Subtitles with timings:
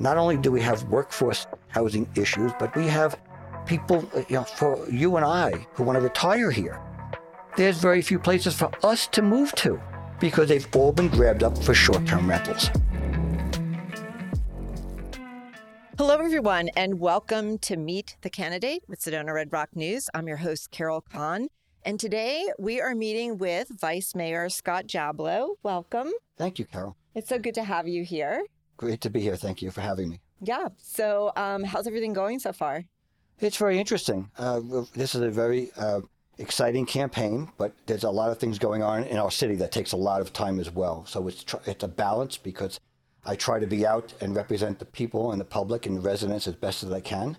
[0.00, 3.18] not only do we have workforce housing issues, but we have
[3.66, 6.80] people, uh, you know, for you and I who want to retire here.
[7.56, 9.80] There's very few places for us to move to
[10.20, 12.70] because they've all been grabbed up for short term rentals.
[15.98, 20.08] Hello, everyone, and welcome to Meet the Candidate with Sedona Red Rock News.
[20.14, 21.48] I'm your host, Carol Kahn.
[21.84, 25.56] And today we are meeting with Vice Mayor Scott Jablow.
[25.64, 26.12] Welcome.
[26.36, 26.96] Thank you, Carol.
[27.16, 28.44] It's so good to have you here.
[28.78, 29.36] Great to be here.
[29.36, 30.20] Thank you for having me.
[30.40, 30.68] Yeah.
[30.78, 32.84] So, um, how's everything going so far?
[33.40, 34.30] It's very interesting.
[34.38, 34.60] Uh,
[34.94, 36.00] this is a very uh,
[36.38, 39.92] exciting campaign, but there's a lot of things going on in our city that takes
[39.92, 41.04] a lot of time as well.
[41.06, 42.78] So it's tr- it's a balance because
[43.26, 46.46] I try to be out and represent the people and the public and the residents
[46.46, 47.36] as best as I can.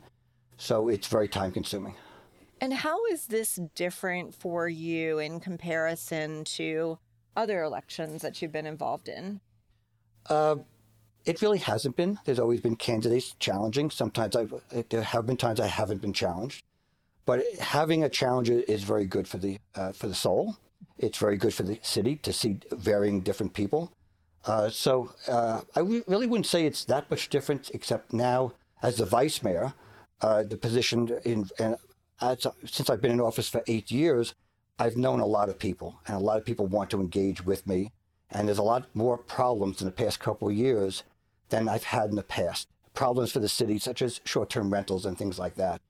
[0.57, 1.95] So it's very time consuming.
[2.59, 6.99] And how is this different for you in comparison to
[7.37, 9.39] other elections that you've been involved in?
[10.29, 10.57] Uh,
[11.29, 12.17] it really hasn't been.
[12.25, 13.91] There's always been candidates challenging.
[13.91, 14.51] Sometimes I've,
[14.89, 16.63] there have been times I haven't been challenged,
[17.27, 20.57] but having a challenger is very good for the uh, for the soul.
[20.97, 23.91] It's very good for the city to see varying different people.
[24.45, 28.97] Uh, so uh, I w- really wouldn't say it's that much different, except now as
[28.97, 29.73] the vice mayor,
[30.21, 31.75] uh, the position in and
[32.21, 34.33] as, since I've been in office for eight years,
[34.79, 37.67] I've known a lot of people, and a lot of people want to engage with
[37.67, 37.91] me.
[38.31, 41.03] And there's a lot more problems in the past couple of years
[41.49, 42.67] than I've had in the past.
[42.93, 45.81] Problems for the city, such as short-term rentals and things like that,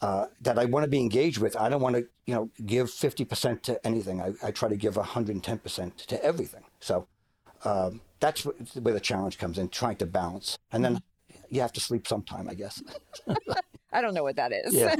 [0.00, 1.56] uh, that I want to be engaged with.
[1.56, 4.20] I don't want to, you know, give 50% to anything.
[4.20, 6.64] I, I try to give 110% to everything.
[6.80, 7.06] So
[7.64, 10.58] um, that's where the challenge comes in, trying to balance.
[10.72, 11.02] And then
[11.48, 12.82] you have to sleep sometime, I guess.
[13.92, 14.74] I don't know what that is.
[14.74, 14.94] Yeah.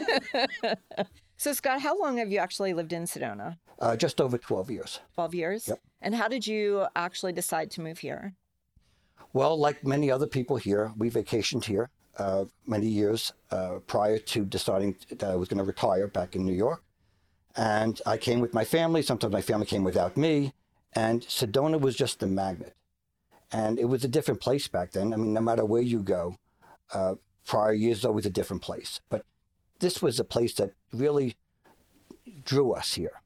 [1.36, 3.56] so, Scott, how long have you actually lived in Sedona?
[3.80, 5.00] Uh, just over 12 years.
[5.14, 5.68] 12 years?
[5.68, 5.80] Yep.
[6.02, 8.34] And how did you actually decide to move here?
[9.32, 14.44] Well, like many other people here, we vacationed here uh, many years uh, prior to
[14.44, 16.82] deciding that I was going to retire back in New York.
[17.56, 19.02] And I came with my family.
[19.02, 20.52] Sometimes my family came without me.
[20.94, 22.74] And Sedona was just the magnet.
[23.50, 25.12] And it was a different place back then.
[25.12, 26.36] I mean, no matter where you go,
[26.92, 27.14] uh,
[27.46, 29.00] prior years always a different place.
[29.08, 29.24] But
[29.80, 31.36] this was a place that really
[32.44, 33.20] drew us here.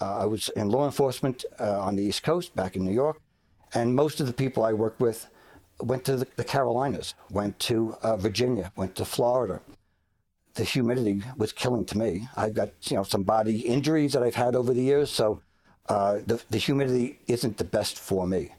[0.00, 3.20] Uh, I was in law enforcement uh, on the East Coast back in New York.
[3.74, 5.28] And most of the people I worked with
[5.80, 9.60] went to the, Carolinas, went to uh, Virginia, went to Florida.
[10.54, 12.28] The humidity was killing to me.
[12.36, 15.40] I've got you know some body injuries that I've had over the years, so
[15.88, 18.52] uh, the, the humidity isn't the best for me.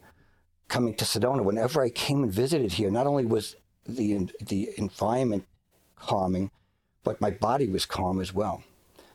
[0.69, 5.45] Coming to Sedona, whenever I came and visited here, not only was the the environment
[5.97, 6.49] calming,
[7.03, 8.63] but my body was calm as well.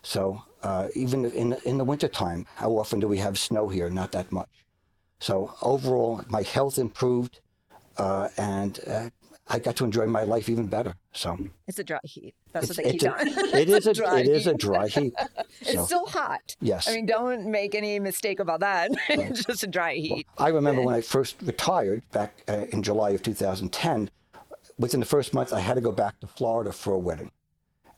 [0.03, 3.89] So uh, even in in the wintertime, how often do we have snow here?
[3.89, 4.66] Not that much.
[5.19, 7.41] So overall, my health improved,
[7.97, 9.11] uh, and uh,
[9.49, 10.95] I got to enjoy my life even better.
[11.13, 12.35] So it's a dry heat.
[12.53, 13.29] That's what they keep telling.
[13.29, 15.15] It is a, dry it is a dry heat.
[15.61, 16.57] it's So, still hot.
[16.61, 16.89] yes.
[16.89, 18.91] I mean, don't make any mistake about that.
[19.09, 20.27] it's just a dry heat.
[20.37, 24.11] I remember when I first retired back uh, in July of 2010.
[24.79, 27.31] Within the first month, I had to go back to Florida for a wedding,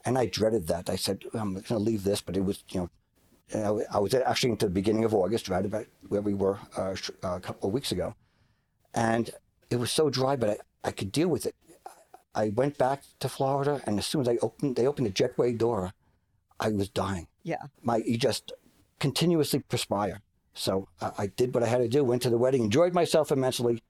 [0.05, 0.89] and I dreaded that.
[0.89, 2.89] I said, "I'm going to leave this," but it was, you know,
[3.53, 7.39] I was actually into the beginning of August, right about where we were uh, a
[7.39, 8.15] couple of weeks ago,
[8.93, 9.29] and
[9.69, 10.57] it was so dry, but I,
[10.89, 11.55] I could deal with it.
[12.35, 15.57] I went back to Florida, and as soon as I opened, they opened the jetway
[15.57, 15.93] door,
[16.59, 17.27] I was dying.
[17.43, 17.63] Yeah.
[17.81, 18.53] My you just
[18.99, 20.21] continuously perspire.
[20.53, 22.03] So uh, I did what I had to do.
[22.03, 23.81] Went to the wedding, enjoyed myself immensely,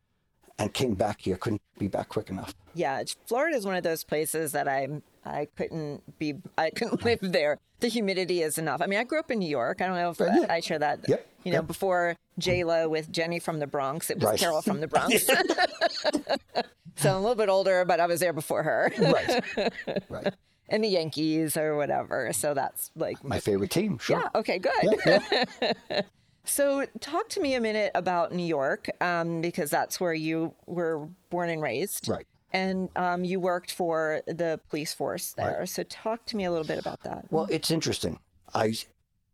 [0.57, 1.35] and came back here.
[1.35, 2.53] Couldn't be back quick enough.
[2.73, 4.87] Yeah, Florida is one of those places that I
[5.25, 7.57] I couldn't be I couldn't live there.
[7.79, 8.81] The humidity is enough.
[8.81, 9.81] I mean, I grew up in New York.
[9.81, 10.45] I don't know if yeah.
[10.49, 10.99] I share that.
[11.07, 11.67] Yep, You know, yep.
[11.67, 14.39] before J Lo with Jenny from the Bronx, it was Right.
[14.39, 15.25] Carol from the Bronx.
[16.97, 18.91] so I'm a little bit older, but I was there before her.
[18.99, 19.73] Right.
[20.09, 20.33] right.
[20.67, 22.31] and the Yankees or whatever.
[22.33, 23.97] So that's like My favorite team.
[23.97, 24.19] Sure.
[24.19, 24.29] yeah.
[24.35, 24.59] Okay.
[24.59, 24.97] Good.
[25.05, 26.01] Yeah,
[26.45, 31.07] So, talk to me a minute about New York, um, because that's where you were
[31.29, 32.07] born and raised.
[32.07, 32.25] Right.
[32.51, 35.59] And um, you worked for the police force there.
[35.59, 35.69] Right.
[35.69, 37.25] So, talk to me a little bit about that.
[37.29, 38.19] Well, it's interesting.
[38.53, 38.73] I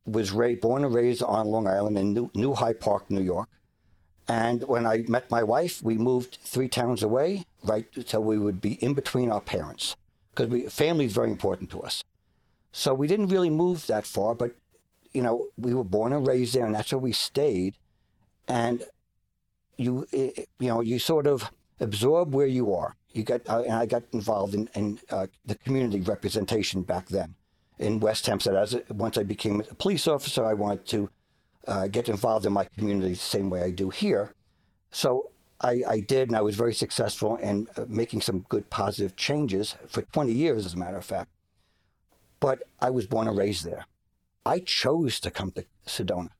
[0.05, 3.47] was ra- born and raised on Long Island in New, New Hyde Park, New York.
[4.27, 8.59] And when I met my wife, we moved three towns away, right, so we would
[8.59, 9.95] be in between our parents,
[10.33, 12.03] because family is very important to us.
[12.71, 14.55] So we didn't really move that far, but
[15.13, 17.75] you know, we were born and raised there, and that's where we stayed.
[18.47, 18.83] And
[19.77, 22.95] you, eh, you know, you sort of absorb where you are.
[23.15, 27.35] You got, uh, and I got involved in, in uh, the community representation back then
[27.79, 28.55] in West Hempstead.
[28.55, 31.09] As once I became a police officer, I wanted to
[31.65, 34.33] uh, get involved in my community the same way I do here.
[34.91, 35.31] So
[35.61, 39.75] I, I did, and I was very successful in uh, making some good positive changes
[39.87, 41.29] for 20 years, as a matter of fact.
[42.41, 43.85] But I was born and raised there.
[44.45, 46.31] I chose to come to Sedona.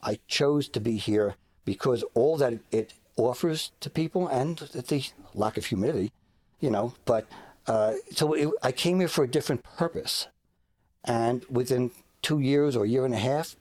[0.00, 1.34] I chose to be here
[1.64, 6.12] because all that it offers to people and the lack of humidity,
[6.60, 6.94] you know.
[7.04, 7.26] But
[7.66, 10.28] uh, so it, I came here for a different purpose.
[11.04, 11.90] And within
[12.22, 13.56] two years or a year and a half,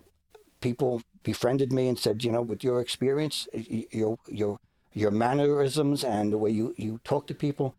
[0.61, 4.59] people befriended me and said, you know, with your experience, your your
[4.93, 7.75] your mannerisms and the way you, you talk to people,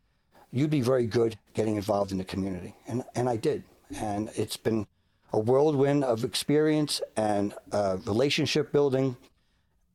[0.52, 2.74] you'd be very good getting involved in the community.
[2.86, 3.64] And and I did.
[4.00, 4.86] And it's been
[5.32, 9.16] a whirlwind of experience and uh, relationship building,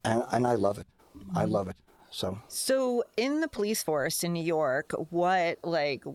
[0.04, 0.88] and and I love it.
[1.34, 1.76] I love it.
[2.16, 6.06] So so in the police force in New York, what like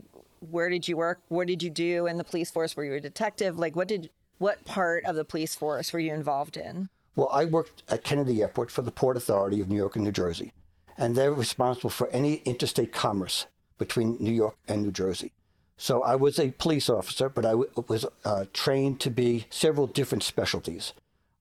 [0.41, 1.21] where did you work?
[1.29, 2.75] What did you do in the police force?
[2.75, 3.59] Were you a detective?
[3.59, 4.09] Like what did
[4.39, 6.89] what part of the police force were you involved in?
[7.17, 10.11] Well, I worked at Kennedy Airport for the Port Authority of New York and New
[10.11, 10.53] Jersey,
[10.97, 13.45] and they're responsible for any interstate commerce
[13.77, 15.33] between New York and New Jersey.
[15.77, 19.87] So I was a police officer, but I w- was uh, trained to be several
[19.87, 20.95] different specialties.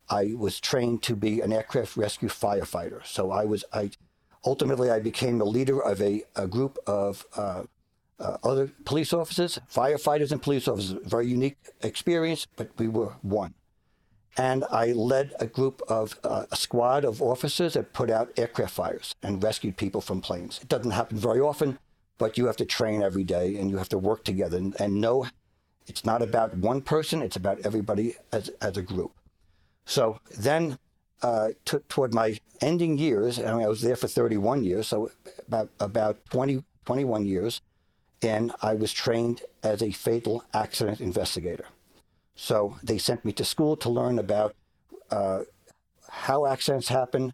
[0.10, 3.06] I was trained to be an aircraft rescue firefighter.
[3.06, 3.92] So I was I
[4.46, 7.64] ultimately I became the leader of a, a group of uh,
[8.20, 10.98] uh, other police officers, firefighters, and police officers.
[11.06, 13.54] Very unique experience, but we were one.
[14.38, 18.74] And I led a group of uh, a squad of officers that put out aircraft
[18.74, 20.60] fires and rescued people from planes.
[20.62, 21.80] It doesn't happen very often,
[22.18, 25.02] but you have to train every day and you have to work together and, and
[25.02, 25.26] know
[25.88, 29.12] it's not about one person, it's about everybody as, as a group.
[29.86, 30.78] So then,
[31.22, 35.12] uh, t- toward my ending years, I mean, I was there for 31 years, so
[35.48, 37.62] about, about 20, 21 years,
[38.22, 41.66] and I was trained as a fatal accident investigator.
[42.36, 44.56] So they sent me to school to learn about
[45.12, 45.42] uh,
[46.10, 47.34] how accidents happen,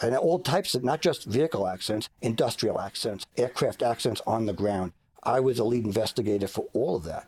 [0.00, 4.92] and all types of not just vehicle accidents, industrial accidents, aircraft accidents on the ground.
[5.22, 7.26] I was a lead investigator for all of that.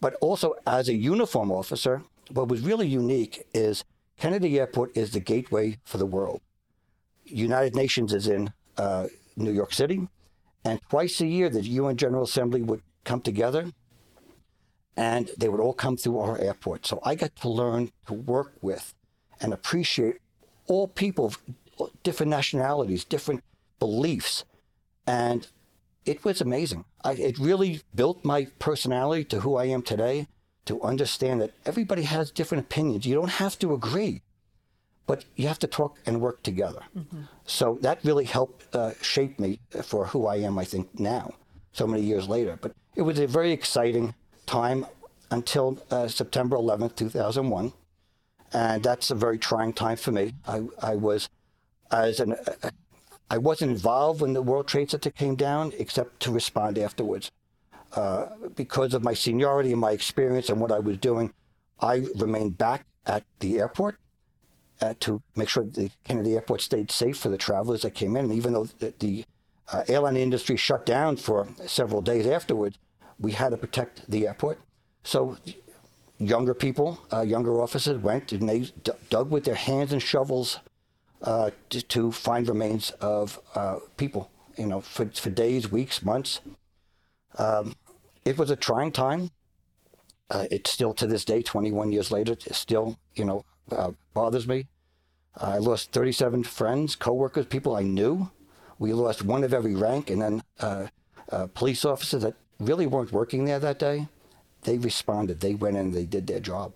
[0.00, 3.84] But also as a uniform officer, what was really unique is
[4.18, 6.40] Kennedy Airport is the gateway for the world.
[7.24, 9.06] United Nations is in uh,
[9.36, 10.08] New York City,
[10.64, 13.70] and twice a year the UN General Assembly would come together
[14.96, 16.86] and they would all come through our airport.
[16.86, 18.94] So I got to learn to work with
[19.40, 20.18] and appreciate
[20.66, 21.34] all people
[22.02, 23.42] different nationalities, different
[23.78, 24.44] beliefs.
[25.06, 25.48] And
[26.06, 26.84] it was amazing.
[27.02, 30.28] I, it really built my personality to who I am today
[30.66, 33.06] to understand that everybody has different opinions.
[33.06, 34.22] You don't have to agree,
[35.06, 36.82] but you have to talk and work together.
[36.96, 37.22] Mm-hmm.
[37.44, 41.34] So that really helped uh, shape me for who I am, I think, now,
[41.72, 42.58] so many years later.
[42.60, 44.14] But it was a very exciting
[44.46, 44.86] time
[45.30, 47.72] until uh, September 11th, 2001.
[48.52, 50.34] And that's a very trying time for me.
[50.46, 51.28] I, I was
[51.90, 52.70] as an, uh,
[53.30, 57.30] I wasn't involved when the World Trade Center came down, except to respond afterwards.
[57.94, 58.26] Uh,
[58.56, 61.32] because of my seniority and my experience and what I was doing,
[61.80, 63.96] I remained back at the airport
[64.80, 68.24] uh, to make sure the Kennedy Airport stayed safe for the travelers that came in.
[68.26, 69.24] And even though the, the
[69.72, 72.78] uh, airline industry shut down for several days afterwards,
[73.20, 74.58] we had to protect the airport.
[75.04, 75.36] So
[76.18, 80.58] younger people, uh, younger officers went and they d- dug with their hands and shovels
[81.22, 83.40] uh, to, to, find remains of
[83.96, 86.40] people, you know, for, for days, weeks, months.
[87.38, 87.74] Um,
[88.24, 89.30] it was a trying time.
[90.30, 94.48] Uh, it still, to this day, 21 years later, it still, you know, uh, bothers
[94.48, 94.66] me.
[95.36, 98.30] I lost 37 friends, coworkers, people I knew.
[98.78, 100.86] We lost one of every rank, and then uh,
[101.54, 104.08] police officers that really weren't working there that day.
[104.62, 105.40] They responded.
[105.40, 105.92] They went in.
[105.92, 106.72] They did their job,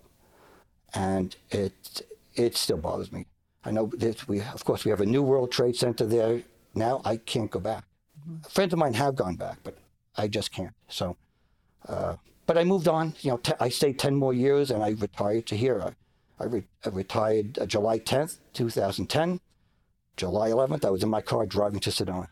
[0.93, 2.01] and it
[2.35, 3.25] it still bothers me.
[3.65, 7.01] I know that we, of course, we have a new World Trade Center there now.
[7.03, 7.83] I can't go back.
[8.21, 8.47] Mm-hmm.
[8.49, 9.77] Friends of mine have gone back, but
[10.15, 10.73] I just can't.
[10.87, 11.17] So,
[11.87, 13.13] uh, but I moved on.
[13.21, 15.81] You know, t- I stayed ten more years, and I retired to here.
[15.81, 19.39] I, I, re- I retired uh, July tenth, two thousand ten.
[20.17, 22.27] July eleventh, I was in my car driving to Sedona.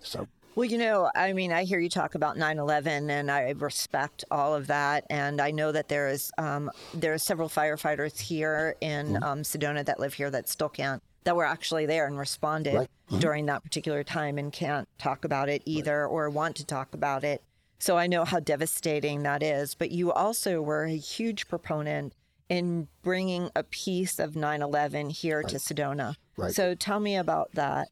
[0.00, 0.26] So.
[0.54, 4.54] Well, you know, I mean, I hear you talk about 9/11, and I respect all
[4.54, 5.06] of that.
[5.08, 9.22] And I know that there is um, there are several firefighters here in mm-hmm.
[9.22, 12.88] um, Sedona that live here that still can't that were actually there and responded right.
[13.08, 13.20] mm-hmm.
[13.20, 16.12] during that particular time and can't talk about it either right.
[16.12, 17.42] or want to talk about it.
[17.82, 19.74] So I know how devastating that is.
[19.74, 22.14] But you also were a huge proponent
[22.48, 25.48] in bringing a piece of 9/11 here right.
[25.48, 26.14] to Sedona.
[26.36, 26.54] Right.
[26.54, 27.88] So tell me about that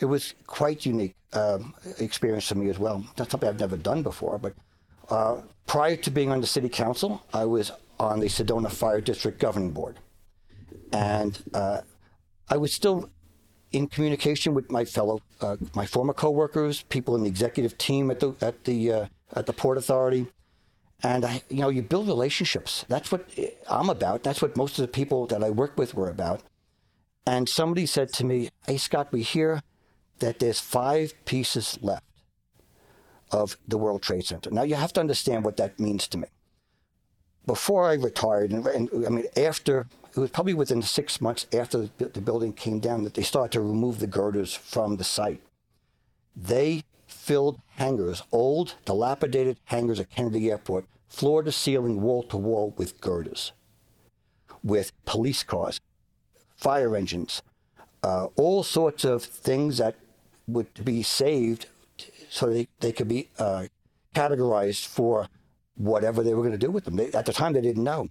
[0.00, 3.04] it was quite unique um, experience for me as well.
[3.16, 4.38] That's something I've never done before.
[4.38, 4.54] But
[5.08, 9.38] uh, prior to being on the city council, I was on the Sedona Fire District
[9.38, 10.00] Governing Board,
[10.92, 11.82] and uh,
[12.48, 13.08] I was still
[13.70, 18.18] in communication with my fellow, uh, my former coworkers, people in the executive team at
[18.18, 20.26] the at the uh, at the Port Authority,
[21.02, 22.84] and I, you know, you build relationships.
[22.88, 23.28] That's what
[23.68, 24.22] I'm about.
[24.22, 26.42] That's what most of the people that I work with were about.
[27.26, 29.62] And somebody said to me, "Hey, Scott, we hear
[30.18, 32.04] that there's five pieces left
[33.30, 36.28] of the World Trade Center." Now you have to understand what that means to me.
[37.46, 41.88] Before I retired, and, and I mean after it was probably within six months after
[41.98, 45.42] the, the building came down that they started to remove the girders from the site.
[46.34, 46.82] They
[47.28, 53.02] filled hangars, old, dilapidated hangars at Kennedy Airport, floor to ceiling, wall to wall with
[53.02, 53.52] girders,
[54.64, 55.78] with police cars,
[56.56, 57.42] fire engines,
[58.02, 59.94] uh, all sorts of things that
[60.46, 61.66] would be saved
[62.30, 63.66] so they, they could be uh,
[64.14, 65.28] categorized for
[65.74, 66.96] whatever they were going to do with them.
[66.96, 68.08] They, at the time, they didn't know.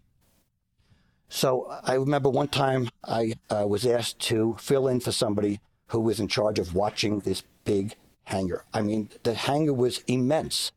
[1.28, 6.02] So I remember one time I uh, was asked to fill in for somebody who
[6.02, 7.96] was in charge of watching this big
[8.28, 8.66] hangar.
[8.74, 10.72] I mean, the hangar was immense.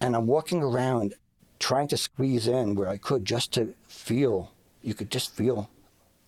[0.00, 1.14] And I'm walking around
[1.58, 5.70] trying to squeeze in where I could just to feel, you could just feel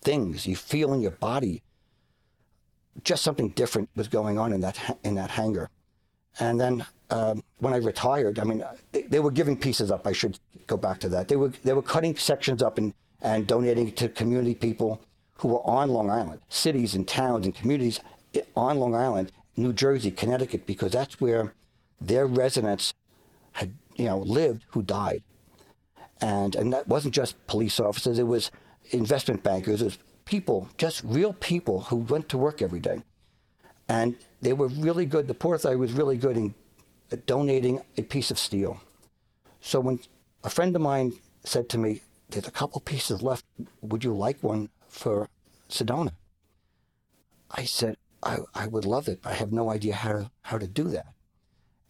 [0.01, 0.47] things.
[0.47, 1.61] You feel in your body.
[3.03, 5.69] Just something different was going on in that, in that hangar.
[6.39, 10.07] And then um, when I retired, I mean, they, they, were giving pieces up.
[10.07, 11.27] I should go back to that.
[11.27, 15.01] They were, they were cutting sections up and and donating to community people
[15.35, 17.99] who were on Long Island, cities and towns and communities
[18.55, 21.53] on Long Island, New Jersey, Connecticut, because that's where
[21.99, 22.93] their residents
[23.53, 25.23] had, you know, lived who died.
[26.21, 28.51] And, and that wasn't just police officers, it was
[28.91, 33.03] investment bankers, it was people, just real people who went to work every day.
[33.87, 36.53] And they were really good, the Port Authority was really good in
[37.25, 38.79] donating a piece of steel.
[39.61, 39.99] So when
[40.43, 41.13] a friend of mine
[41.43, 43.43] said to me, there's a couple pieces left.
[43.81, 45.27] Would you like one for
[45.69, 46.11] Sedona?
[47.49, 49.19] I said, I, I would love it.
[49.23, 51.13] I have no idea how to, how to do that.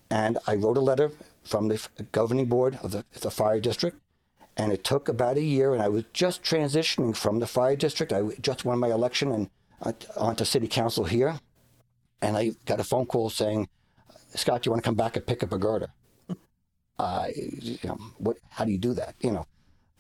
[0.10, 1.12] And I wrote a letter
[1.44, 4.00] from the governing board of the, the fire district.
[4.58, 5.74] And it took about a year.
[5.74, 8.12] And I was just transitioning from the fire district.
[8.12, 9.50] I just won my election and
[9.82, 11.40] uh, onto city council here.
[12.22, 13.70] And I got a phone call saying,
[14.36, 15.90] Scott, you want to come back and pick up a girder?
[17.00, 19.16] uh, you know, what, how do you do that?
[19.22, 19.46] You know,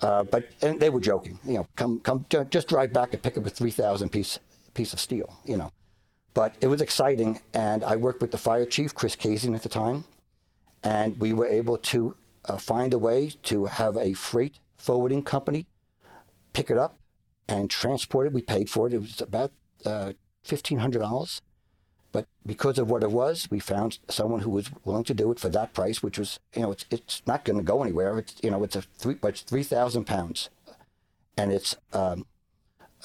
[0.01, 3.37] uh, but and they were joking, you know, come come just drive back and pick
[3.37, 4.39] up a three thousand piece
[4.73, 5.71] piece of steel, you know.
[6.33, 9.69] But it was exciting, and I worked with the fire chief, Kris Kazian, at the
[9.69, 10.05] time,
[10.83, 15.65] and we were able to uh, find a way to have a freight forwarding company
[16.53, 16.97] pick it up
[17.47, 18.33] and transport it.
[18.33, 18.93] We paid for it.
[18.93, 19.51] It was about
[19.85, 21.41] uh, fifteen hundred dollars,
[22.11, 25.39] but because of what it was, we found someone who was willing to do it
[25.39, 28.17] for that price, which was, you know, it's it's not going to go anywhere.
[28.17, 30.49] It's you know, it's a three, but it's three thousand pounds,
[31.37, 32.25] and it's um,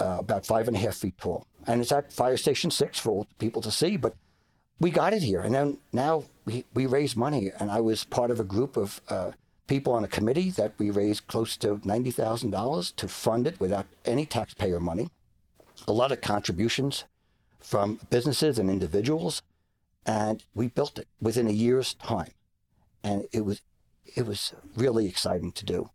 [0.01, 3.27] uh, about five and a half feet tall, and it's at Fire Station Six for
[3.39, 3.97] people to see.
[3.97, 4.15] But
[4.81, 8.31] we got it here, and then now we we raised money, and I was part
[8.31, 9.33] of a group of uh,
[9.67, 13.61] people on a committee that we raised close to ninety thousand dollars to fund it
[13.61, 15.09] without any taxpayer money.
[15.87, 17.05] A lot of contributions
[17.61, 19.43] from businesses and individuals,
[20.07, 22.33] and we built it within a year's time,
[23.03, 23.63] and it was
[24.17, 25.91] it was really exciting to do.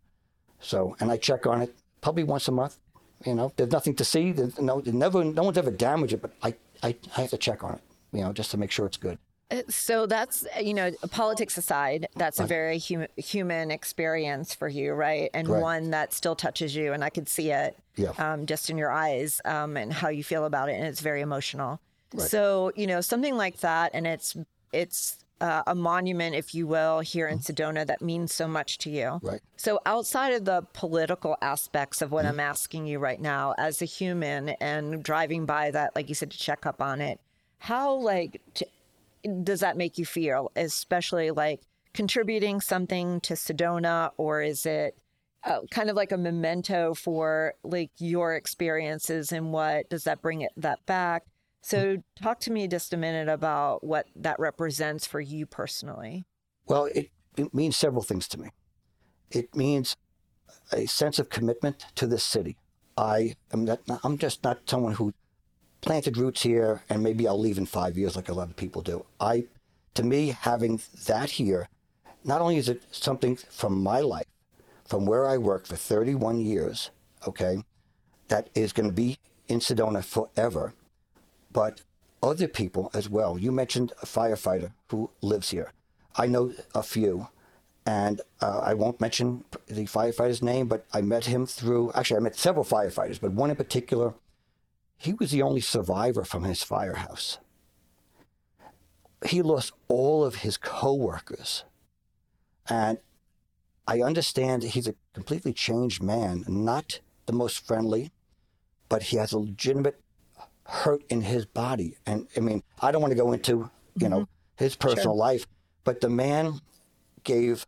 [0.60, 2.78] So, and I check on it probably once a month.
[3.24, 4.32] You know, there's nothing to see.
[4.32, 7.62] There's no, never, no one's ever damaged it, but I, I, I have to check
[7.62, 7.80] on it.
[8.12, 9.18] You know, just to make sure it's good.
[9.50, 14.92] Uh, so that's you know politics aside, that's a very hum- human experience for you,
[14.92, 15.30] right?
[15.34, 15.60] And right.
[15.60, 18.12] one that still touches you, and I could see it yeah.
[18.18, 21.20] um, just in your eyes um, and how you feel about it, and it's very
[21.20, 21.80] emotional.
[22.14, 22.28] Right.
[22.28, 24.36] So you know something like that, and it's
[24.72, 27.52] it's uh, a monument, if you will, here in mm-hmm.
[27.52, 29.20] Sedona that means so much to you.
[29.22, 29.40] Right.
[29.56, 32.34] So outside of the political aspects of what mm-hmm.
[32.34, 36.30] I'm asking you right now, as a human and driving by that, like you said,
[36.30, 37.20] to check up on it,
[37.58, 38.66] how like to,
[39.42, 41.60] does that make you feel, especially like
[41.92, 44.96] contributing something to Sedona, or is it
[45.44, 50.42] uh, kind of like a memento for like your experiences and what does that bring
[50.42, 51.24] it that back?
[51.62, 56.24] So, talk to me just a minute about what that represents for you personally.
[56.66, 58.50] Well, it, it means several things to me.
[59.30, 59.96] It means
[60.72, 62.56] a sense of commitment to this city.
[62.96, 65.12] I am not, I'm just not someone who
[65.80, 68.82] planted roots here and maybe I'll leave in five years like a lot of people
[68.82, 69.06] do.
[69.18, 69.44] I,
[69.94, 71.68] to me, having that here,
[72.24, 74.26] not only is it something from my life,
[74.84, 76.90] from where I worked for 31 years,
[77.26, 77.62] okay,
[78.28, 80.74] that is going to be in Sedona forever,
[81.52, 81.82] but
[82.22, 83.38] other people as well.
[83.38, 85.72] You mentioned a firefighter who lives here.
[86.16, 87.28] I know a few,
[87.86, 92.20] and uh, I won't mention the firefighter's name, but I met him through, actually, I
[92.20, 94.14] met several firefighters, but one in particular
[95.00, 97.38] he was the only survivor from his firehouse.
[99.24, 101.64] He lost all of his coworkers.
[102.68, 102.98] And
[103.86, 108.10] I understand he's a completely changed man, not the most friendly,
[108.90, 109.98] but he has a legitimate
[110.70, 111.96] hurt in his body.
[112.06, 114.64] And I mean, I don't want to go into, you know, Mm-hmm.
[114.64, 115.46] his personal life,
[115.84, 116.60] but the man
[117.24, 117.66] gave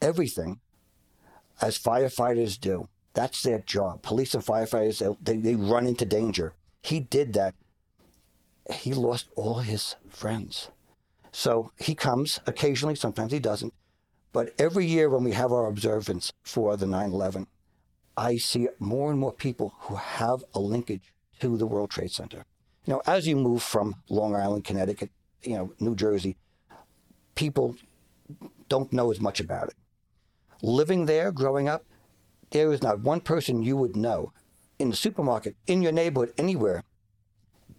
[0.00, 0.60] everything
[1.60, 2.88] as firefighters do.
[3.14, 4.02] That's their job.
[4.02, 6.52] Police and firefighters, they, they run into danger.
[6.82, 7.54] He did that.
[8.72, 10.70] He lost all his friends.
[11.32, 13.72] So he comes occasionally, sometimes he doesn't.
[14.32, 17.46] But every year when we have our observance for the 9 11,
[18.16, 22.44] I see more and more people who have a linkage to the World Trade Center.
[22.86, 25.10] You know, as you move from Long Island, Connecticut,
[25.42, 26.36] you know, New Jersey,
[27.34, 27.76] people
[28.68, 29.74] don't know as much about it.
[30.62, 31.84] Living there, growing up,
[32.50, 34.32] there is not one person you would know
[34.78, 36.82] in the supermarket, in your neighborhood, anywhere,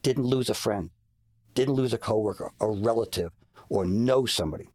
[0.01, 0.89] didn't lose a friend,
[1.53, 3.31] didn't lose a coworker, a relative,
[3.69, 4.69] or know somebody.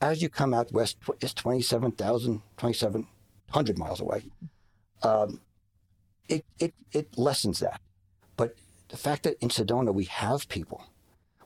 [0.00, 4.24] As you come out west, it's 27,000, 2,700 miles away.
[5.02, 5.40] Um,
[6.28, 7.80] it, it, it lessens that.
[8.88, 10.84] The fact that in Sedona we have people,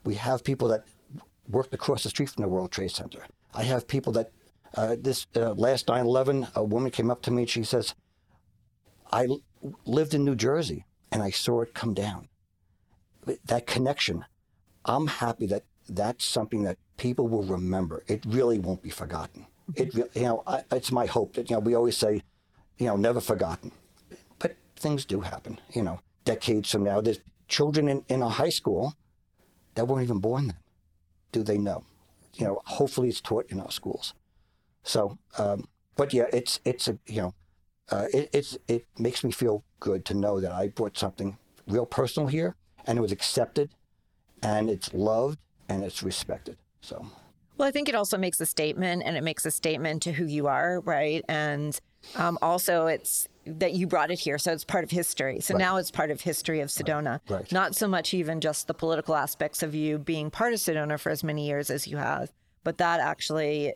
[0.04, 0.84] we have people that
[1.48, 3.24] worked across the street from the World Trade Center.
[3.54, 4.30] I have people that
[4.74, 7.94] uh, this uh, last 9 11, a woman came up to me and she says,
[9.10, 9.42] I l-
[9.84, 12.28] lived in New Jersey and I saw it come down.
[13.44, 14.24] That connection,
[14.84, 18.02] I'm happy that that's something that people will remember.
[18.08, 19.46] It really won't be forgotten.
[19.74, 22.22] It, you know, I, it's my hope that you know we always say,
[22.78, 23.72] you know, never forgotten,
[24.38, 25.60] but things do happen.
[25.72, 27.20] You know, decades from now, there's
[27.52, 28.94] children in, in a high school
[29.74, 30.60] that weren't even born then.
[31.32, 31.84] Do they know?
[32.34, 34.14] You know, hopefully it's taught in our schools.
[34.82, 35.58] So, um,
[35.96, 37.34] but yeah, it's it's a you know,
[37.90, 41.36] uh, it, it's it makes me feel good to know that I brought something
[41.68, 42.56] real personal here,
[42.86, 43.68] and it was accepted,
[44.42, 46.56] and it's loved, and it's respected.
[46.80, 47.06] So,
[47.58, 50.26] Well, I think it also makes a statement and it makes a statement to who
[50.26, 51.22] you are, right?
[51.28, 51.78] And
[52.16, 54.38] um, also it's that you brought it here.
[54.38, 55.40] So it's part of history.
[55.40, 57.20] So now it's part of history of Sedona.
[57.28, 57.50] Right.
[57.52, 61.10] Not so much even just the political aspects of you being part of Sedona for
[61.10, 62.30] as many years as you have,
[62.64, 63.74] but that actually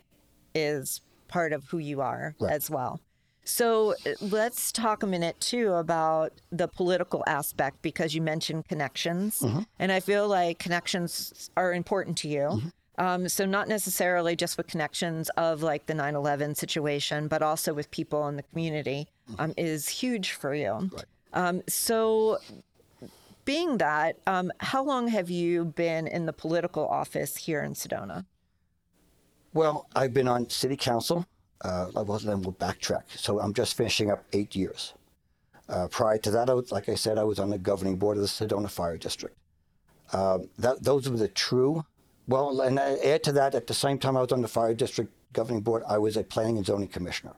[0.55, 2.53] is part of who you are Right.
[2.53, 3.01] as well.
[3.45, 9.45] So uh, let's talk a minute too about the political aspect because you mentioned connections.
[9.79, 12.61] And I feel like connections are important to you.
[12.99, 17.75] Um, so, not necessarily just with connections of like the 9 11 situation, but also
[17.75, 19.07] with people in the community
[19.39, 20.91] um, is huge for you.
[20.93, 21.05] Right.
[21.33, 22.39] Um, so,
[23.45, 28.25] being that, um, how long have you been in the political office here in Sedona?
[29.57, 31.27] well, I've been on city council.
[31.63, 33.05] Uh, I was then we'll backtrack.
[33.17, 34.93] So I'm just finishing up eight years.
[35.69, 38.19] Uh, prior to that, I was, like I said, I was on the governing board
[38.19, 39.35] of the Sedona Fire District.
[40.13, 41.85] Um, that, those were the true.
[42.29, 44.75] Well, and I add to that, at the same time I was on the fire
[44.75, 47.35] district governing board, I was a planning and zoning commissioner.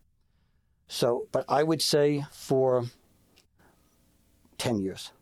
[0.86, 2.86] So, but I would say for
[4.56, 5.12] 10 years,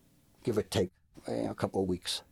[0.44, 0.90] give or take
[1.26, 2.22] you know, a couple of weeks.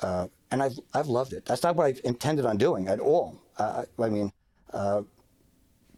[0.00, 1.44] Uh, and I've, I've loved it.
[1.44, 3.40] That's not what I intended on doing at all.
[3.56, 4.32] Uh, I mean,
[4.72, 5.02] uh,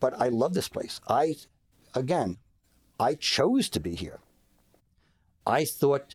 [0.00, 1.00] but I love this place.
[1.08, 1.36] I,
[1.94, 2.36] again,
[3.00, 4.20] I chose to be here.
[5.46, 6.14] I thought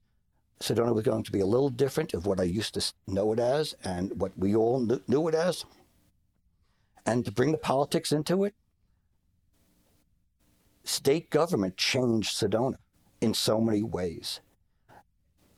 [0.61, 3.39] Sedona was going to be a little different of what I used to know it
[3.39, 5.65] as and what we all knew, knew it as.
[7.05, 8.53] And to bring the politics into it,
[10.83, 12.77] state government changed Sedona
[13.21, 14.41] in so many ways.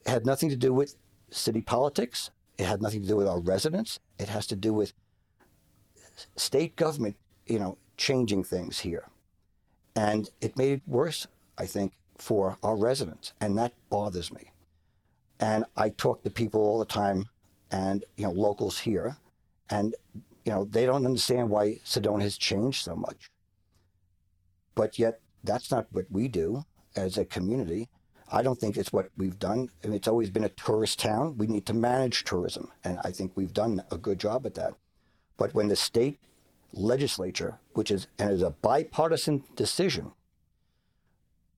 [0.06, 0.96] It had nothing to do with
[1.32, 2.30] city politics.
[2.58, 4.00] It had nothing to do with our residents.
[4.20, 4.94] It has to do with
[6.36, 7.16] state government,
[7.48, 9.10] you know, changing things here.
[9.96, 13.34] And it made it worse, I think, for our residents.
[13.42, 14.52] And that bothers me.
[15.42, 17.26] And I talk to people all the time
[17.72, 19.18] and, you know, locals here.
[19.70, 19.96] And,
[20.46, 23.32] you know, they don't understand why Sedona has changed so much.
[24.76, 26.64] But yet, that's not what we do
[26.96, 27.90] as a community.
[28.32, 29.70] I don't think it's what we've done.
[29.84, 31.38] I mean, it's always been a tourist town.
[31.38, 32.72] We need to manage tourism.
[32.84, 34.76] And I think we've done a good job at that.
[35.38, 36.20] But when the state
[36.72, 40.14] legislature, which is and is a bipartisan decision,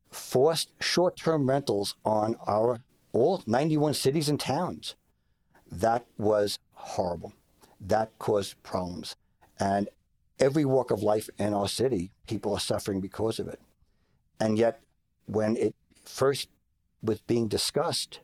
[0.10, 2.82] forced short-term rentals on our
[3.13, 4.95] all 91 cities and towns,
[5.71, 7.34] that was horrible.
[7.80, 9.15] That caused problems,
[9.60, 9.89] and
[10.39, 13.60] every walk of life in our city, people are suffering because of it.
[14.39, 14.82] And yet,
[15.26, 16.49] when it first
[17.02, 18.19] was being discussed,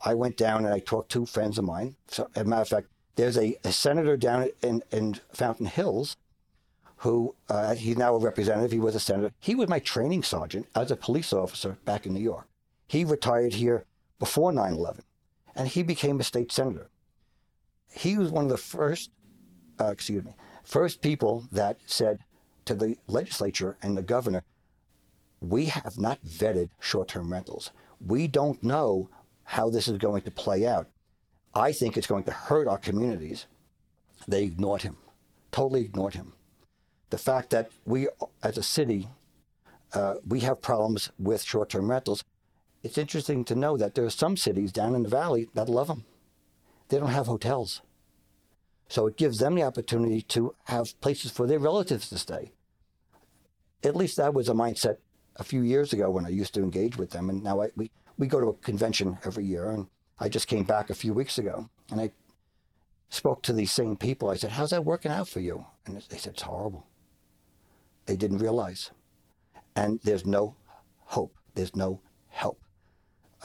[0.00, 1.96] I went down and I talked to friends of mine.
[2.08, 2.86] So, as a matter of fact,
[3.16, 6.16] there's a, a senator down in, in Fountain Hills
[6.98, 8.72] who uh, he's now a representative.
[8.72, 9.32] He was a senator.
[9.40, 12.46] He was my training sergeant as a police officer back in New York.
[12.86, 13.84] He retired here
[14.18, 15.02] before 9 11.
[15.54, 16.90] And he became a state senator.
[17.92, 19.10] He was one of the first,
[19.80, 22.20] uh, excuse me, first people that said
[22.66, 24.44] to the legislature and the governor,
[25.40, 27.70] we have not vetted short term rentals.
[28.00, 29.08] We don't know
[29.44, 30.88] how this is going to play out.
[31.54, 33.46] I think it's going to hurt our communities.
[34.26, 34.96] They ignored him,
[35.50, 36.34] totally ignored him.
[37.10, 38.08] The fact that we,
[38.42, 39.08] as a city,
[39.94, 42.22] uh, we have problems with short term rentals.
[42.82, 45.88] It's interesting to know that there are some cities down in the valley that love
[45.88, 46.04] them.
[46.88, 47.82] They don't have hotels.
[48.88, 52.52] So it gives them the opportunity to have places for their relatives to stay.
[53.84, 54.96] At least that was a mindset
[55.36, 57.28] a few years ago when I used to engage with them.
[57.28, 59.70] And now I, we, we go to a convention every year.
[59.70, 59.88] And
[60.18, 62.12] I just came back a few weeks ago and I
[63.10, 64.30] spoke to these same people.
[64.30, 65.66] I said, How's that working out for you?
[65.84, 66.86] And they said, It's horrible.
[68.06, 68.90] They didn't realize.
[69.76, 70.56] And there's no
[71.04, 72.58] hope, there's no help.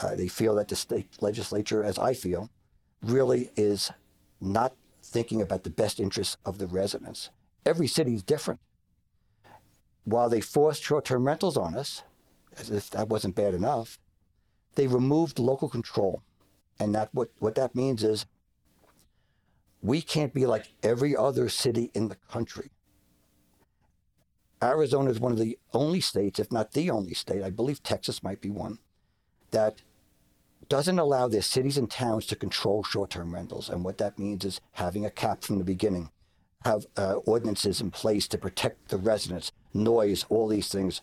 [0.02, 2.50] Uh, they feel that the state legislature, as I feel,
[3.02, 3.92] really is
[4.42, 7.30] not thinking about the best interests of the residents.
[7.66, 8.60] Every city is different.
[10.06, 12.04] While they forced short term rentals on us,
[12.58, 14.00] as if that wasn't bad enough,
[14.76, 16.24] they removed local control.
[16.80, 18.26] And that what, what that means is
[19.82, 22.72] we can't be like every other city in the country.
[24.62, 28.24] Arizona is one of the only states, if not the only state, I believe Texas
[28.24, 28.80] might be one,
[29.54, 29.82] that
[30.68, 33.70] doesn't allow their cities and towns to control short term rentals.
[33.70, 36.10] And what that means is having a cap from the beginning,
[36.66, 41.02] have uh, ordinances in place to protect the residents, noise, all these things.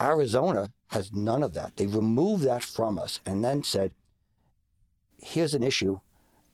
[0.00, 1.76] Arizona has none of that.
[1.76, 3.92] They removed that from us and then said,
[5.18, 6.00] here's an issue.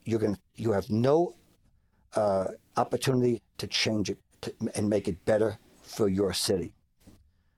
[0.04, 1.34] You're going you have no
[2.14, 6.72] uh, opportunity to change it to, and make it better for your city.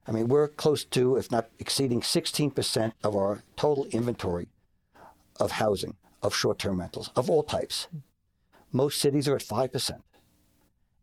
[0.08, 4.48] I mean, we're close to, if not exceeding 16% of our total inventory
[5.38, 7.88] of housing, of short term rentals, of all types.
[8.72, 10.00] Most cities are at 5%.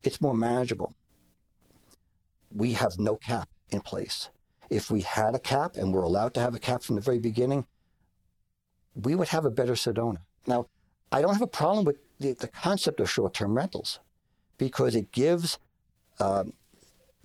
[0.03, 0.95] It's more manageable.
[2.51, 4.29] We have no cap in place.
[4.71, 7.19] If we had a cap and we're allowed to have a cap from the very
[7.19, 7.67] beginning,
[8.95, 10.19] we would have a better Sedona.
[10.47, 10.65] Now,
[11.11, 13.99] I don't have a problem with the, the concept of short term rentals
[14.57, 15.59] because it gives
[16.19, 16.53] um,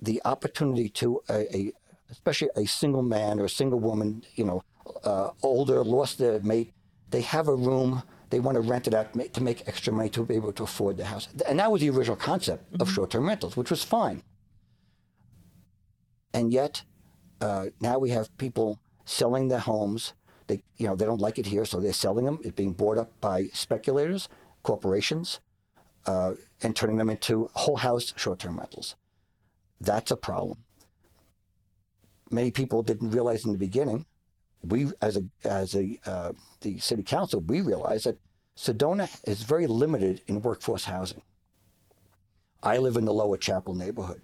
[0.03, 1.73] the opportunity to a, a,
[2.11, 4.63] especially a single man or a single woman, you know,
[5.05, 6.73] uh, older, lost their mate,
[7.11, 10.25] they have a room, they want to rent it out to make extra money to
[10.25, 11.29] be able to afford the house.
[11.47, 12.83] And that was the original concept mm-hmm.
[12.83, 14.23] of short-term rentals, which was fine.
[16.33, 16.83] And yet,
[17.41, 20.15] uh, now we have people selling their homes.
[20.47, 22.39] They, you know, they don't like it here, so they're selling them.
[22.43, 24.29] It's being bought up by speculators,
[24.63, 25.41] corporations,
[26.07, 28.95] uh, and turning them into whole house short-term rentals.
[29.81, 30.59] That's a problem.
[32.31, 34.07] Many people didn't realize in the beginning.
[34.63, 38.19] We, as a as a uh, the city council, we realized that
[38.57, 41.23] Sedona is very limited in workforce housing.
[42.63, 44.21] I live in the Lower Chapel neighborhood.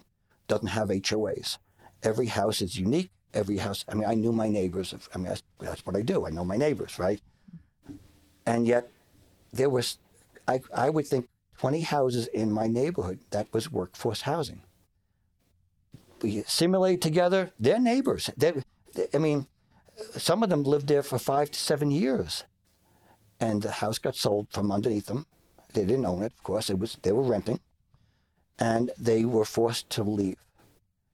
[0.47, 1.57] Doesn't have HOAs.
[2.03, 3.11] Every house is unique.
[3.33, 3.85] Every house.
[3.89, 4.95] I mean, I knew my neighbors.
[5.15, 6.27] I mean, that's, that's what I do.
[6.27, 7.21] I know my neighbors, right?
[8.45, 8.91] And yet,
[9.55, 9.99] there was,
[10.47, 14.61] I I would think, 20 houses in my neighborhood that was workforce housing
[16.27, 17.53] we simulate together.
[17.61, 18.31] They're neighbors.
[18.37, 18.53] They,
[19.15, 19.47] I mean,
[20.17, 22.45] some of them lived there for five to seven years,
[23.39, 25.27] and the house got sold from underneath them.
[25.73, 26.69] They didn't own it, of course.
[26.69, 27.61] It was they were renting,
[28.59, 30.39] and they were forced to leave.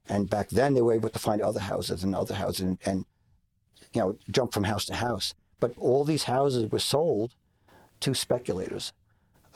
[0.09, 3.05] And back then, they were able to find other houses and other houses and, and
[3.93, 5.35] you know jump from house to house.
[5.61, 7.35] But all these houses were sold
[8.01, 8.93] to speculators.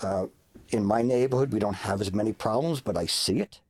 [0.02, 0.26] Uh,
[0.68, 3.60] in my neighborhood, we don't have as many problems, but I see it.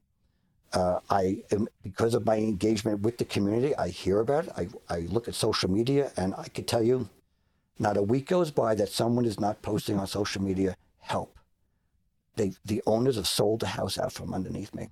[0.76, 4.52] Uh, I am, because of my engagement with the community, I hear about it.
[4.58, 7.08] I, I look at social media, and I can tell you,
[7.78, 11.38] not a week goes by that someone is not posting on social media, help.
[12.34, 14.90] They, the owners have sold the house out from underneath me.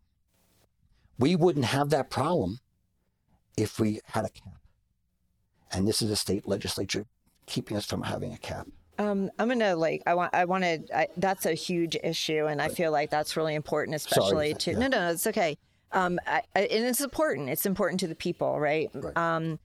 [1.18, 2.60] We wouldn't have that problem
[3.58, 4.56] if we had a cap.
[5.70, 7.04] And this is a state legislature
[7.44, 8.68] keeping us from having a cap.
[8.98, 12.92] Um, I'm gonna like I want I wanted that's a huge issue, and I feel
[12.92, 14.78] like that's really important, especially Sorry, to yeah.
[14.78, 15.58] no no it's okay.
[15.94, 17.48] Um, I, and it's important.
[17.48, 18.90] It's important to the people, right?
[18.92, 19.16] right.
[19.16, 19.58] Um,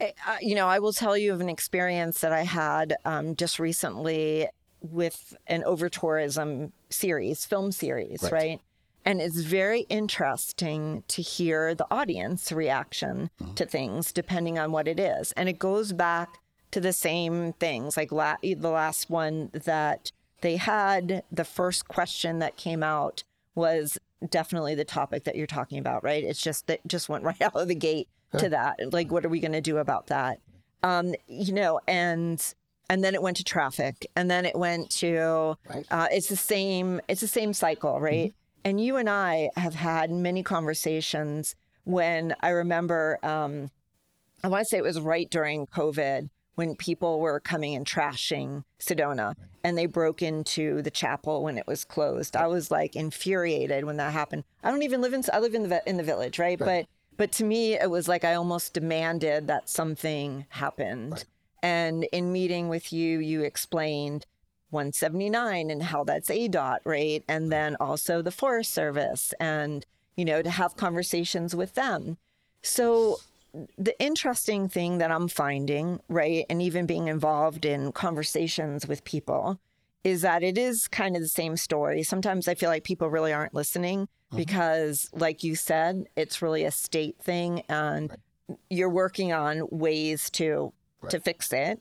[0.00, 3.58] I, you know, I will tell you of an experience that I had um, just
[3.58, 4.48] recently
[4.80, 8.32] with an over tourism series, film series, right.
[8.32, 8.60] right?
[9.04, 13.54] And it's very interesting to hear the audience reaction mm-hmm.
[13.54, 15.32] to things depending on what it is.
[15.32, 16.40] And it goes back
[16.72, 17.96] to the same things.
[17.96, 20.12] Like la- the last one that
[20.42, 25.78] they had, the first question that came out was definitely the topic that you're talking
[25.78, 26.22] about, right?
[26.24, 28.92] It's just that just went right out of the gate to that.
[28.92, 30.40] Like, what are we going to do about that?
[30.82, 32.42] Um, you know, and
[32.90, 35.56] and then it went to traffic, and then it went to.
[35.68, 35.86] Right.
[35.90, 37.00] Uh, it's the same.
[37.08, 38.34] It's the same cycle, right?
[38.64, 41.54] And you and I have had many conversations
[41.84, 43.18] when I remember.
[43.22, 43.70] Um,
[44.44, 46.28] I want to say it was right during COVID
[46.58, 51.68] when people were coming and trashing Sedona and they broke into the chapel when it
[51.68, 52.34] was closed.
[52.34, 54.42] I was like infuriated when that happened.
[54.64, 56.58] I don't even live in I live in the in the village, right?
[56.58, 61.24] But but to me it was like I almost demanded that something happened.
[61.62, 64.26] And in meeting with you you explained
[64.70, 67.22] 179 and how that's ADOT, right?
[67.28, 72.18] And then also the Forest Service and you know to have conversations with them.
[72.62, 73.18] So
[73.76, 79.58] the interesting thing that I'm finding, right, and even being involved in conversations with people,
[80.04, 82.02] is that it is kind of the same story.
[82.02, 86.70] Sometimes I feel like people really aren't listening because, like you said, it's really a
[86.70, 88.16] state thing, and
[88.70, 90.72] you're working on ways to
[91.08, 91.80] to fix it.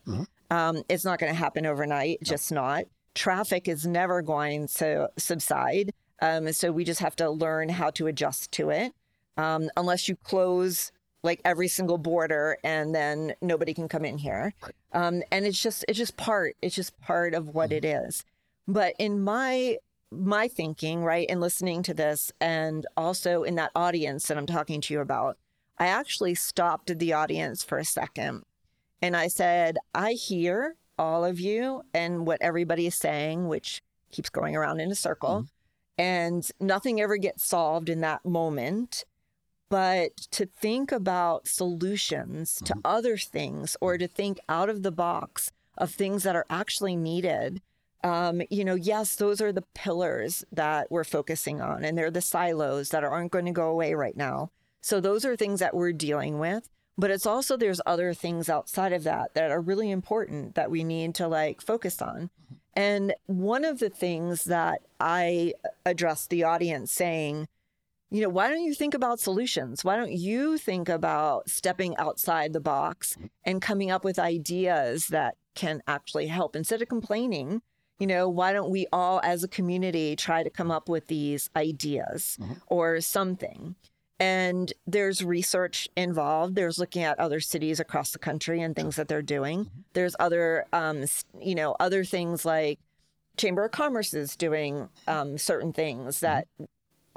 [0.49, 2.85] Um, it's not going to happen overnight, just not.
[3.15, 8.07] Traffic is never going to subside, um, so we just have to learn how to
[8.07, 8.93] adjust to it.
[9.37, 10.91] Um, unless you close
[11.27, 14.53] like every single border and then nobody can come in here.
[14.93, 18.23] Um, and it's just it's just part it's just part of what it is.
[18.67, 19.77] But in my
[20.09, 24.79] my thinking right and listening to this and also in that audience that i'm talking
[24.79, 25.37] to you about
[25.79, 28.43] i actually stopped the audience for a second.
[29.01, 34.29] And i said i hear all of you and what everybody is saying which keeps
[34.29, 35.47] going around in a circle.
[35.99, 39.03] And nothing ever gets solved in that moment
[39.69, 42.81] but to think about solutions to mm-hmm.
[42.85, 44.01] other things or mm-hmm.
[44.01, 47.61] to think out of the box of things that are actually needed
[48.03, 52.21] um, you know yes those are the pillars that we're focusing on and they're the
[52.21, 54.51] silos that aren't going to go away right now.
[54.81, 58.91] So those are things that we're dealing with but it's also there's other things outside
[58.91, 62.29] of that that are really important that we need to like focus on.
[62.43, 62.55] Mm-hmm.
[62.75, 65.53] And one of the things that i
[65.85, 67.47] addressed the audience saying
[68.09, 69.83] you know, why don't you think about solutions?
[69.83, 75.35] Why don't you think about stepping outside the box and coming up with ideas that
[75.55, 77.61] can actually help instead of complaining?
[77.99, 81.49] You know, why don't we all as a community try to come up with these
[81.55, 83.75] ideas or something?
[84.19, 86.55] And there's research involved.
[86.55, 89.69] There's looking at other cities across the country and things that they're doing.
[89.93, 91.05] There's other, um,
[91.39, 92.79] you know, other things like
[93.35, 96.47] Chamber of Commerce is doing um, certain things that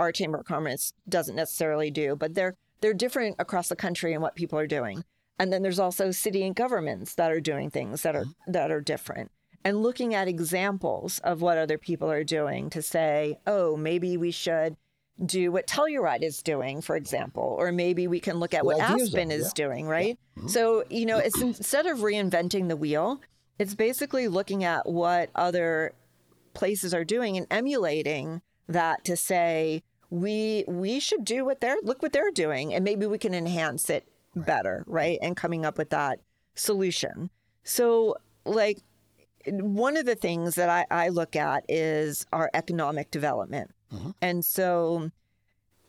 [0.00, 4.20] our chamber of commerce doesn't necessarily do, but they're they're different across the country in
[4.20, 5.04] what people are doing.
[5.38, 8.52] And then there's also city and governments that are doing things that are mm-hmm.
[8.52, 9.30] that are different.
[9.62, 14.30] And looking at examples of what other people are doing to say, oh, maybe we
[14.30, 14.76] should
[15.24, 19.08] do what Telluride is doing, for example, or maybe we can look at what ideas,
[19.08, 19.66] Aspen is yeah.
[19.66, 20.18] doing, right?
[20.38, 20.48] Mm-hmm.
[20.48, 23.20] So, you know, it's instead of reinventing the wheel,
[23.58, 25.92] it's basically looking at what other
[26.54, 32.02] places are doing and emulating that to say we we should do what they're look
[32.02, 35.90] what they're doing and maybe we can enhance it better right and coming up with
[35.90, 36.20] that
[36.54, 37.30] solution.
[37.62, 38.78] So like
[39.46, 43.70] one of the things that I, I look at is our economic development.
[43.92, 44.10] Mm-hmm.
[44.20, 45.10] And so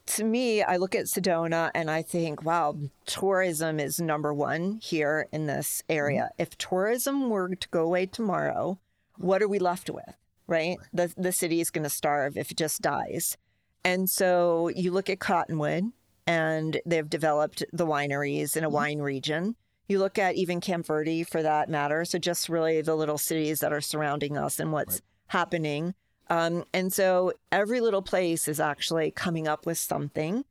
[0.08, 5.28] to me i look at sedona and i think wow tourism is number one here
[5.32, 6.32] in this area.
[6.34, 6.42] Mm-hmm.
[6.42, 8.80] If tourism were to go away tomorrow
[9.18, 10.16] what are we left with
[10.48, 10.78] right?
[10.92, 13.38] The, the city is going to starve if it just dies
[13.84, 15.91] and so you look at cottonwood
[16.28, 19.56] and they've developed the wineries in a wine region
[19.88, 23.60] you look at even camp verde for that matter so just really the little cities
[23.60, 25.94] that are surrounding us and what's happening
[26.32, 30.46] um, and so every little place is actually coming up with something.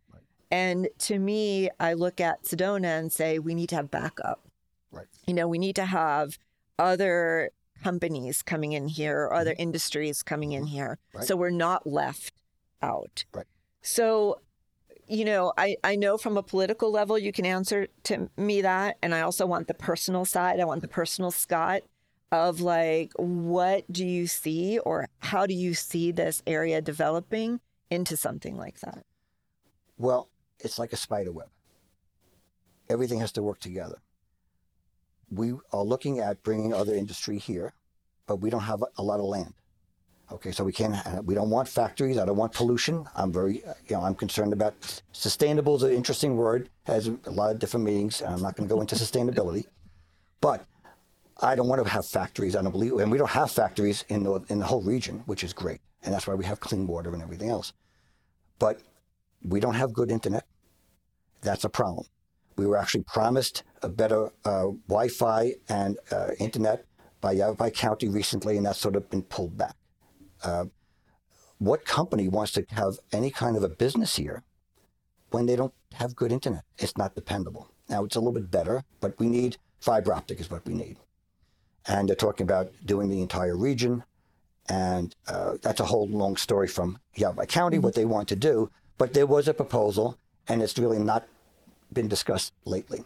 [0.50, 4.46] And to me, I look at Sedona and say, we need to have backup.
[4.92, 5.06] Right.
[5.26, 6.36] You know, we need to have
[6.78, 7.50] other
[7.82, 10.98] companies coming in here or other industries coming in here.
[11.14, 11.24] Right.
[11.24, 12.34] So we're not left
[12.82, 13.24] out.
[13.34, 13.46] Right.
[13.82, 14.40] So,
[15.06, 18.96] you know, I, I know from a political level you can answer to me that.
[19.02, 20.60] And I also want the personal side.
[20.60, 21.82] I want the personal Scott
[22.32, 28.16] of like what do you see or how do you see this area developing into
[28.16, 29.04] something like that
[29.98, 30.28] Well,
[30.60, 31.48] it's like a spider web.
[32.88, 34.00] Everything has to work together.
[35.30, 37.72] We are looking at bringing other industry here,
[38.26, 39.54] but we don't have a lot of land.
[40.32, 40.94] Okay, so we can't.
[41.06, 42.16] uh, We don't want factories.
[42.16, 43.04] I don't want pollution.
[43.16, 44.74] I'm very, uh, you know, I'm concerned about
[45.12, 45.76] sustainable.
[45.76, 46.70] is an interesting word.
[46.84, 48.20] Has a lot of different meanings.
[48.22, 49.64] and I'm not going to go into sustainability,
[50.40, 50.64] but
[51.42, 52.54] I don't want to have factories.
[52.54, 55.42] I don't believe, and we don't have factories in the in the whole region, which
[55.42, 57.72] is great, and that's why we have clean water and everything else.
[58.58, 58.80] But
[59.42, 60.44] we don't have good internet.
[61.40, 62.06] That's a problem.
[62.56, 66.84] We were actually promised a better uh, Wi-Fi and uh, internet
[67.20, 69.74] by Yavapai County recently, and that's sort of been pulled back.
[70.42, 70.66] Uh,
[71.58, 74.42] what company wants to have any kind of a business here
[75.30, 76.64] when they don't have good internet?
[76.78, 77.68] It's not dependable.
[77.88, 80.96] Now it's a little bit better, but we need fiber optic is what we need.
[81.86, 84.04] And they're talking about doing the entire region.
[84.68, 88.70] And uh, that's a whole long story from Yavapai County, what they want to do.
[88.98, 91.26] But there was a proposal, and it's really not
[91.92, 93.04] been discussed lately.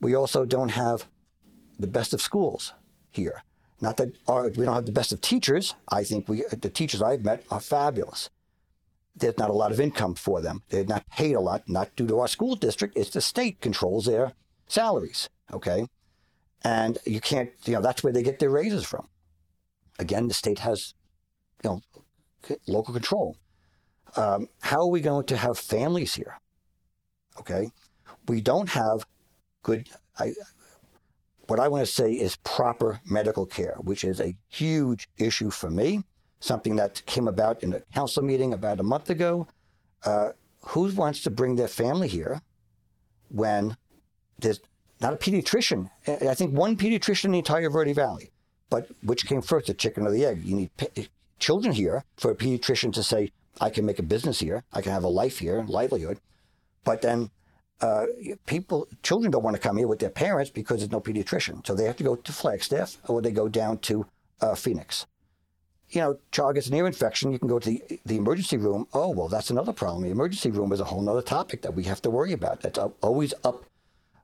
[0.00, 1.06] We also don't have
[1.78, 2.74] the best of schools
[3.10, 3.42] here.
[3.80, 5.74] Not that our, we don't have the best of teachers.
[5.88, 8.28] I think we, the teachers I've met are fabulous.
[9.16, 10.62] There's not a lot of income for them.
[10.68, 12.96] They're not paid a lot, not due to our school district.
[12.96, 14.32] It's the state controls their
[14.66, 15.28] salaries.
[15.52, 15.86] Okay.
[16.62, 19.08] And you can't, you know, that's where they get their raises from.
[19.98, 20.94] Again, the state has,
[21.64, 21.80] you know,
[22.66, 23.36] local control.
[24.16, 26.38] Um, how are we going to have families here?
[27.38, 27.70] Okay.
[28.28, 29.06] We don't have
[29.62, 29.88] good,
[30.18, 30.32] I,
[31.50, 35.68] what I want to say is proper medical care, which is a huge issue for
[35.68, 36.04] me,
[36.38, 39.48] something that came about in a council meeting about a month ago.
[40.04, 40.30] Uh,
[40.66, 42.40] who wants to bring their family here
[43.30, 43.76] when
[44.38, 44.60] there's
[45.00, 45.90] not a pediatrician?
[46.06, 48.30] I think one pediatrician in the entire Verde Valley.
[48.68, 50.44] But which came first, the chicken or the egg?
[50.44, 50.70] You need
[51.40, 54.92] children here for a pediatrician to say, I can make a business here, I can
[54.92, 56.20] have a life here, livelihood.
[56.84, 57.30] But then
[57.80, 58.06] uh,
[58.46, 61.66] people, children don't want to come here with their parents because there's no pediatrician.
[61.66, 64.06] So they have to go to Flagstaff or they go down to
[64.40, 65.06] uh, Phoenix.
[65.88, 68.86] You know, child gets an ear infection, you can go to the, the emergency room.
[68.92, 70.04] Oh, well, that's another problem.
[70.04, 72.60] The emergency room is a whole other topic that we have to worry about.
[72.60, 73.64] That's always up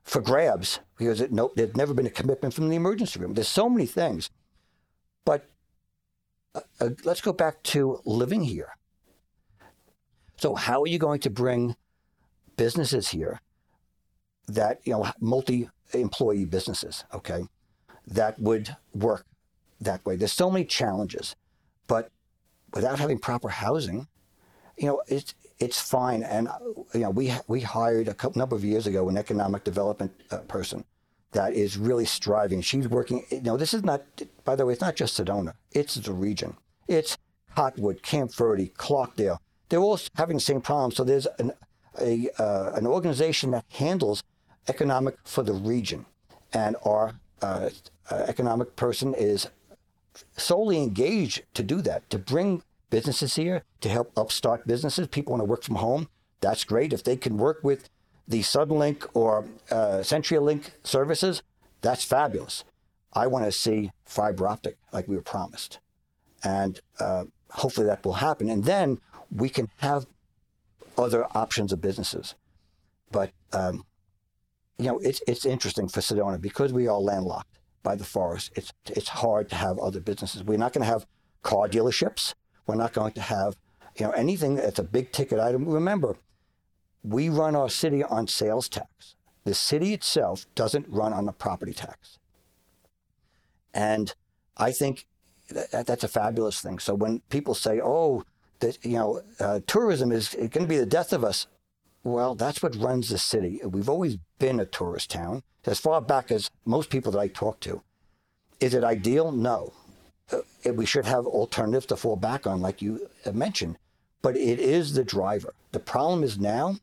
[0.03, 3.33] for grabs because it, no, there's never been a commitment from the emergency room.
[3.33, 4.29] There's so many things.
[5.25, 5.49] But
[6.55, 8.69] uh, uh, let's go back to living here.
[10.37, 11.75] So, how are you going to bring
[12.55, 13.41] businesses here
[14.47, 17.43] that you know multi-employee businesses, okay,
[18.07, 19.25] that would work
[19.81, 20.15] that way.
[20.15, 21.35] There's so many challenges,
[21.87, 22.09] but
[22.73, 24.07] without having proper housing,
[24.77, 26.23] you know, it's it's fine.
[26.23, 26.49] And
[26.93, 30.37] you know, we we hired a couple number of years ago an economic development uh,
[30.39, 30.85] person
[31.31, 32.61] that is really striving.
[32.61, 33.25] She's working.
[33.29, 34.03] You know, this is not.
[34.45, 35.53] By the way, it's not just Sedona.
[35.71, 36.55] It's the region.
[36.87, 37.17] It's
[37.55, 39.37] Cottonwood Camp Verde, Clarkdale.
[39.69, 40.91] They're all having the same problem.
[40.91, 41.51] So there's an
[41.99, 44.23] a uh, an organization that handles
[44.67, 46.05] economic for the region.
[46.53, 47.69] And our uh,
[48.09, 49.49] uh, economic person is
[50.35, 55.07] solely engaged to do that, to bring businesses here, to help upstart businesses.
[55.07, 56.07] People want to work from home.
[56.41, 56.93] That's great.
[56.93, 57.89] If they can work with
[58.27, 61.43] the Suddenlink or uh, CenturyLink services,
[61.81, 62.63] that's fabulous.
[63.13, 65.79] I want to see fiber optic like we were promised.
[66.43, 68.49] And uh, hopefully that will happen.
[68.49, 68.99] And then
[69.31, 70.05] we can have
[70.97, 72.35] other options of businesses.
[73.11, 73.85] But um,
[74.77, 78.51] you know, it's it's interesting for Sedona because we are landlocked by the forest.
[78.55, 80.43] It's it's hard to have other businesses.
[80.43, 81.05] We're not going to have
[81.41, 82.33] car dealerships.
[82.67, 83.57] We're not going to have
[83.97, 85.65] you know anything that's a big ticket item.
[85.65, 86.17] Remember,
[87.03, 89.15] we run our city on sales tax.
[89.45, 92.19] The city itself doesn't run on the property tax.
[93.73, 94.13] And
[94.57, 95.07] I think
[95.49, 96.79] that, that's a fabulous thing.
[96.79, 98.23] So when people say, "Oh,"
[98.59, 101.47] that you know, uh, tourism is going to be the death of us.
[102.03, 103.59] Well, that's what runs the city.
[103.63, 107.59] We've always been a tourist town as far back as most people that I talk
[107.61, 107.81] to.
[108.59, 109.31] Is it ideal?
[109.31, 109.73] No.
[110.31, 113.77] Uh, we should have alternatives to fall back on, like you mentioned,
[114.21, 115.53] but it is the driver.
[115.71, 116.77] The problem is now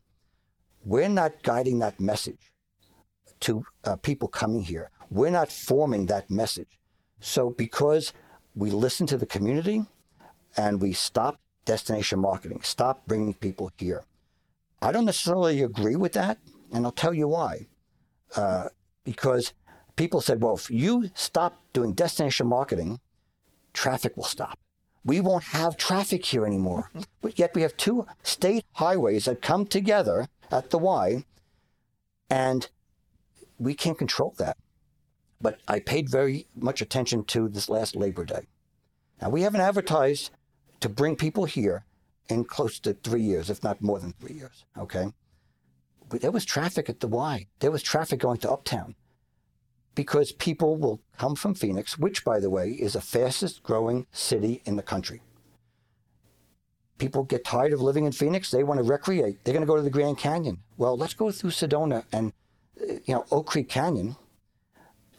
[0.83, 2.51] we're not guiding that message
[3.41, 4.89] to uh, people coming here.
[5.09, 6.79] We're not forming that message.
[7.19, 8.13] So, because
[8.55, 9.85] we listen to the community
[10.57, 14.03] and we stop destination marketing, stop bringing people here,
[14.81, 16.37] I don't necessarily agree with that,
[16.71, 17.67] and I'll tell you why.
[18.35, 18.69] Uh,
[19.03, 19.53] because
[19.95, 22.99] people said, well, if you stop doing destination marketing,
[23.73, 24.59] traffic will stop.
[25.03, 26.91] We won't have traffic here anymore.
[27.21, 31.25] but yet we have two state highways that come together at the Y,
[32.29, 32.69] and
[33.57, 34.57] we can't control that.
[35.39, 38.47] But I paid very much attention to this last Labor Day.
[39.21, 40.31] Now, we haven't advertised
[40.81, 41.84] to bring people here
[42.29, 44.65] in close to three years, if not more than three years.
[44.77, 45.13] Okay.
[46.09, 47.47] But there was traffic at the Y.
[47.59, 48.95] There was traffic going to Uptown
[49.95, 54.61] because people will come from Phoenix, which, by the way, is the fastest growing city
[54.65, 55.21] in the country.
[56.97, 58.51] People get tired of living in Phoenix.
[58.51, 59.43] They want to recreate.
[59.43, 60.59] They're going to go to the Grand Canyon.
[60.77, 62.31] Well, let's go through Sedona and,
[62.79, 64.15] you know, Oak Creek Canyon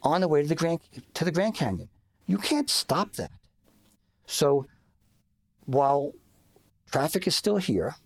[0.03, 0.81] on the way to the Grand,
[1.15, 1.89] to the Grand Canyon.
[2.27, 3.31] You can't stop that.
[4.27, 4.67] So
[5.67, 6.13] while
[6.91, 7.97] traffic is still here.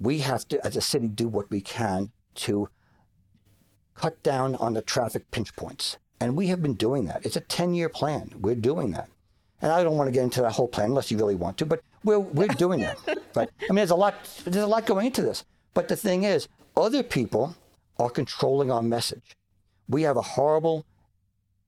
[0.00, 2.68] We have to, as a city, do what we can to
[3.94, 5.98] cut down on the traffic pinch points.
[6.20, 7.24] And we have been doing that.
[7.24, 8.32] It's a 10 year plan.
[8.38, 9.08] We're doing that.
[9.60, 11.66] And I don't want to get into that whole plan unless you really want to,
[11.66, 12.98] but we're, we're doing that.
[13.34, 14.14] But I mean, there's a lot,
[14.44, 15.44] there's a lot going into this.
[15.74, 17.54] But the thing is, other people
[17.98, 19.36] are controlling our message.
[19.88, 20.86] We have a horrible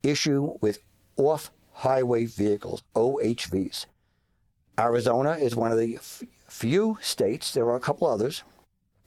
[0.02, 0.78] issue with
[1.16, 3.86] off highway vehicles, OHVs.
[4.80, 8.42] Arizona is one of the f- few states, there are a couple others,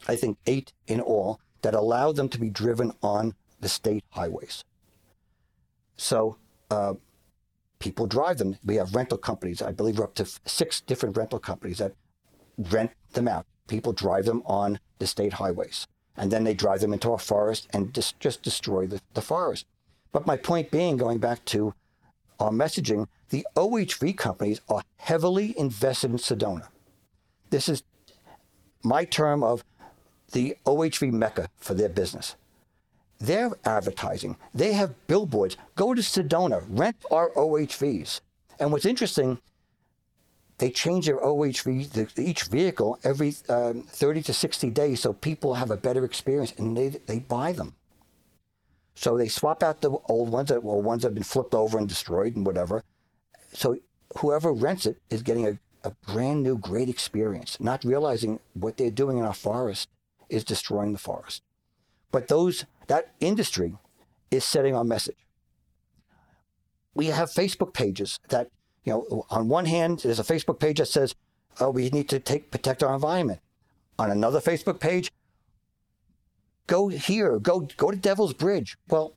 [0.08, 4.64] I think eight in all, that allow them to be driven on the state highways.
[5.98, 6.38] So
[6.70, 6.94] uh,
[7.80, 8.58] people drive them.
[8.64, 9.62] We have rental companies.
[9.62, 11.94] I believe we're up to six different rental companies that
[12.58, 13.46] rent them out.
[13.68, 15.88] People drive them on the state highways.
[16.16, 19.66] And then they drive them into a forest and just, just destroy the, the forest.
[20.12, 21.74] But my point being, going back to
[22.44, 26.68] our messaging, the OHV companies are heavily invested in Sedona.
[27.50, 27.84] This is
[28.84, 29.64] my term of
[30.34, 32.36] the OHV mecca for their business.
[33.20, 34.36] They're advertising.
[34.54, 35.56] They have billboards.
[35.76, 38.20] Go to Sedona, rent our OHVs.
[38.60, 39.39] And what's interesting,
[40.58, 45.54] they change their OHV, the, each vehicle, every um, 30 to 60 days so people
[45.54, 47.76] have a better experience and they, they buy them.
[48.96, 51.78] So they swap out the old ones that well, ones that have been flipped over
[51.78, 52.84] and destroyed and whatever.
[53.54, 53.78] So
[54.18, 58.91] whoever rents it is getting a, a brand new great experience, not realizing what they're
[58.91, 59.89] doing in our forest
[60.30, 61.41] is destroying the forest.
[62.12, 63.76] But those that industry
[64.30, 65.18] is setting our message.
[66.94, 68.50] We have Facebook pages that,
[68.84, 71.16] you know, on one hand, there's a Facebook page that says,
[71.60, 73.39] oh, we need to take protect our environment.
[73.98, 75.12] On another Facebook page,
[76.68, 78.78] go here, go go to Devil's Bridge.
[78.89, 79.14] Well,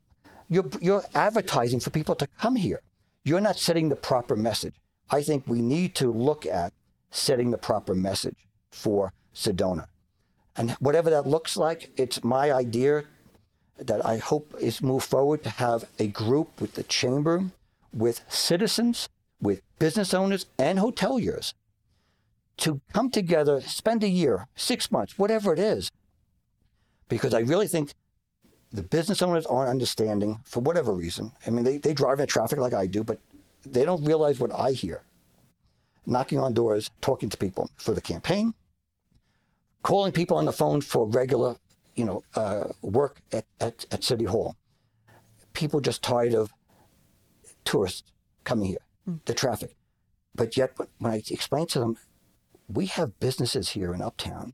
[0.49, 2.81] you're you're advertising for people to come here.
[3.25, 4.75] You're not setting the proper message.
[5.11, 6.73] I think we need to look at
[7.11, 8.37] setting the proper message
[8.71, 9.87] for Sedona.
[10.57, 13.05] And whatever that looks like, it's my idea
[13.79, 17.45] that I hope is move forward to have a group with the chamber,
[17.93, 19.09] with citizens,
[19.41, 21.53] with business owners and hoteliers
[22.59, 25.91] to come together, spend a year, six months, whatever it is,
[27.09, 27.95] because I really think
[28.73, 31.33] the business owners aren't understanding for whatever reason.
[31.47, 33.19] I mean, they, they drive in traffic like I do, but
[33.65, 35.03] they don't realize what I hear.
[36.05, 38.55] Knocking on doors, talking to people for the campaign,
[39.83, 41.57] calling people on the phone for regular
[41.97, 44.55] you know, uh, work at, at, at City Hall.
[45.55, 46.53] People just tired of
[47.65, 48.13] tourists
[48.45, 49.19] coming here, mm.
[49.25, 49.75] the traffic.
[50.35, 51.97] But yet, when I explain to them,
[52.69, 54.53] we have businesses here in Uptown.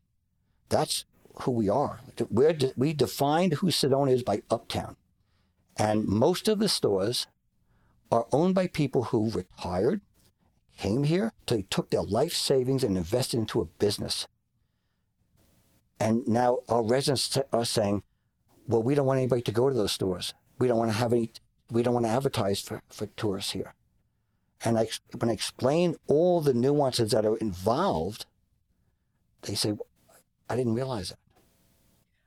[0.68, 1.04] That's
[1.40, 2.00] who we are.
[2.30, 4.96] We're de- we defined who Sedona is by Uptown.
[5.76, 7.26] And most of the stores
[8.10, 10.02] are owned by people who retired,
[10.76, 14.26] came here, they took their life savings and invested into a business.
[15.98, 18.02] And now our residents are saying,
[18.66, 20.34] well, we don't want anybody to go to those stores.
[20.58, 21.30] We don't want to have any,
[21.70, 23.74] we don't want to advertise for, for tourists here.
[24.64, 28.26] And I, when I explain all the nuances that are involved,
[29.42, 29.74] they say,
[30.48, 31.18] I didn't realize that.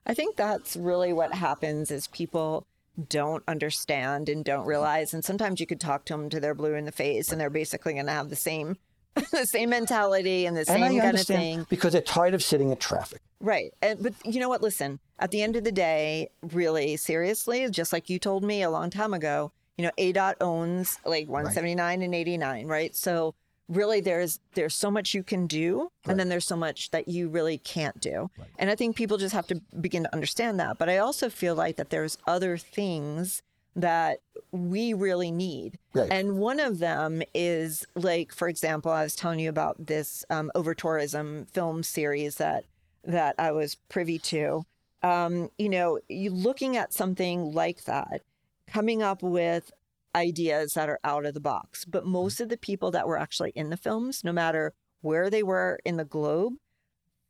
[0.05, 2.67] I think that's really what happens is people
[3.09, 5.13] don't understand and don't realize.
[5.13, 7.49] And sometimes you could talk to them to their blue in the face and they're
[7.49, 8.77] basically going to have the same
[9.31, 11.65] the same mentality and the same and kind of thing.
[11.69, 13.21] Because they're tired of sitting in traffic.
[13.39, 13.73] Right.
[13.81, 14.61] And, but you know what?
[14.61, 18.69] Listen, at the end of the day, really, seriously, just like you told me a
[18.69, 22.03] long time ago, you know, ADOT owns like 179 right.
[22.03, 22.95] and 89, right?
[22.95, 23.35] So
[23.67, 26.11] really there's there's so much you can do right.
[26.11, 28.29] and then there's so much that you really can't do.
[28.37, 28.47] Right.
[28.59, 30.77] And I think people just have to begin to understand that.
[30.77, 33.41] But I also feel like that there's other things
[33.75, 34.19] that
[34.51, 35.77] we really need.
[35.93, 36.09] Right.
[36.09, 40.51] And one of them is like, for example, I was telling you about this um,
[40.55, 42.65] over tourism film series that
[43.03, 44.65] that I was privy to.
[45.03, 48.21] Um, you know, you looking at something like that,
[48.67, 49.71] coming up with
[50.15, 51.85] ideas that are out of the box.
[51.85, 52.13] But mm-hmm.
[52.13, 55.79] most of the people that were actually in the films, no matter where they were
[55.85, 56.53] in the globe,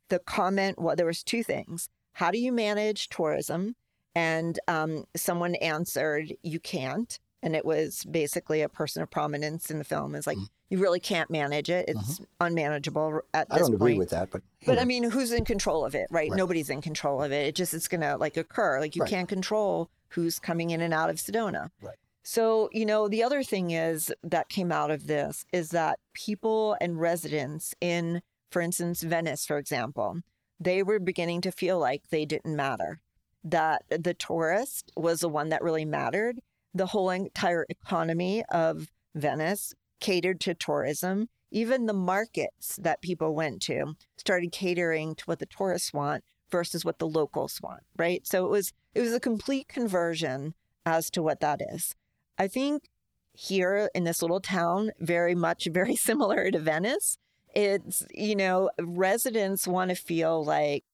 [0.08, 1.88] the comment well, there was two things.
[2.12, 3.74] How do you manage tourism?
[4.14, 7.18] And um, someone answered, You can't.
[7.42, 10.46] And it was basically a person of prominence in the film is like, mm-hmm.
[10.70, 11.84] you really can't manage it.
[11.86, 12.24] It's mm-hmm.
[12.40, 15.44] unmanageable at this point." I don't agree with that, but but I mean, who's in
[15.44, 16.30] control of it, right?
[16.30, 16.36] right?
[16.36, 17.46] Nobody's in control of it.
[17.46, 18.80] It just it's gonna like occur.
[18.80, 19.10] Like you right.
[19.10, 21.68] can't control who's coming in and out of Sedona.
[21.82, 21.96] Right.
[22.28, 26.76] So, you know, the other thing is that came out of this is that people
[26.80, 28.20] and residents in,
[28.50, 30.18] for instance, Venice, for example,
[30.58, 32.98] they were beginning to feel like they didn't matter
[33.44, 36.40] that the tourist was the one that really mattered.
[36.74, 41.28] The whole entire economy of Venice catered to tourism.
[41.52, 46.84] Even the markets that people went to started catering to what the tourists want versus
[46.84, 48.26] what the locals want, right?
[48.26, 50.54] So it was it was a complete conversion
[50.84, 51.94] as to what that is.
[52.38, 52.88] I think
[53.32, 57.18] here in this little town, very much very similar to Venice,
[57.54, 60.84] it's you know residents want to feel like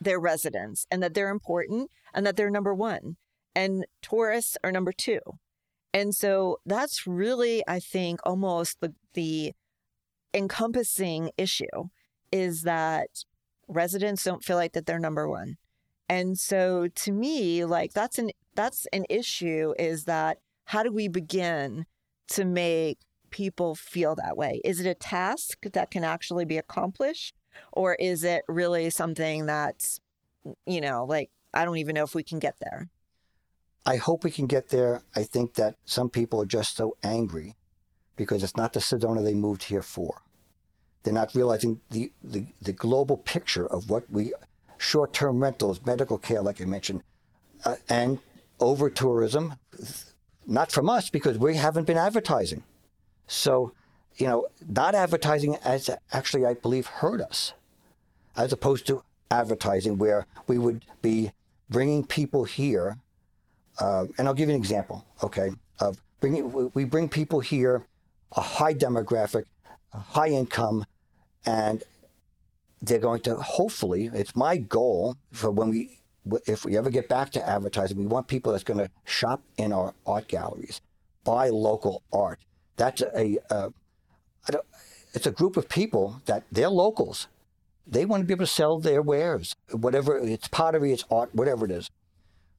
[0.00, 3.16] they're residents and that they're important and that they're number one
[3.54, 5.20] and tourists are number two.
[5.92, 9.52] And so that's really i think almost the the
[10.34, 11.88] encompassing issue
[12.30, 13.08] is that
[13.66, 15.56] residents don't feel like that they're number one.
[16.08, 20.38] And so to me like that's an that's an issue is that
[20.68, 21.86] how do we begin
[22.28, 22.98] to make
[23.30, 27.34] people feel that way is it a task that can actually be accomplished
[27.72, 30.00] or is it really something that's
[30.66, 32.88] you know like i don't even know if we can get there
[33.88, 35.00] I hope we can get there.
[35.16, 37.56] I think that some people are just so angry
[38.16, 40.20] because it's not the Sedona they moved here for.
[41.02, 44.34] They're not realizing the, the, the global picture of what we,
[44.76, 47.02] short term rentals, medical care, like I mentioned,
[47.64, 48.18] uh, and
[48.60, 49.54] over tourism,
[50.48, 52.64] not from us because we haven't been advertising.
[53.26, 53.72] So,
[54.16, 57.52] you know, not advertising has actually, I believe, hurt us,
[58.36, 61.30] as opposed to advertising where we would be
[61.70, 62.98] bringing people here
[63.78, 67.86] uh, and I'll give you an example, okay, of bringing, we bring people here,
[68.36, 69.44] a high demographic,
[69.92, 70.84] a high income,
[71.46, 71.84] and
[72.82, 75.97] they're going to hopefully, it's my goal for when we,
[76.46, 79.72] if we ever get back to advertising, we want people that's going to shop in
[79.72, 80.80] our art galleries,
[81.24, 82.40] buy local art.
[82.76, 83.72] That's a, a
[85.14, 87.28] it's a group of people that they're locals.
[87.86, 91.64] They want to be able to sell their wares, whatever it's pottery, it's art, whatever
[91.64, 91.90] it is.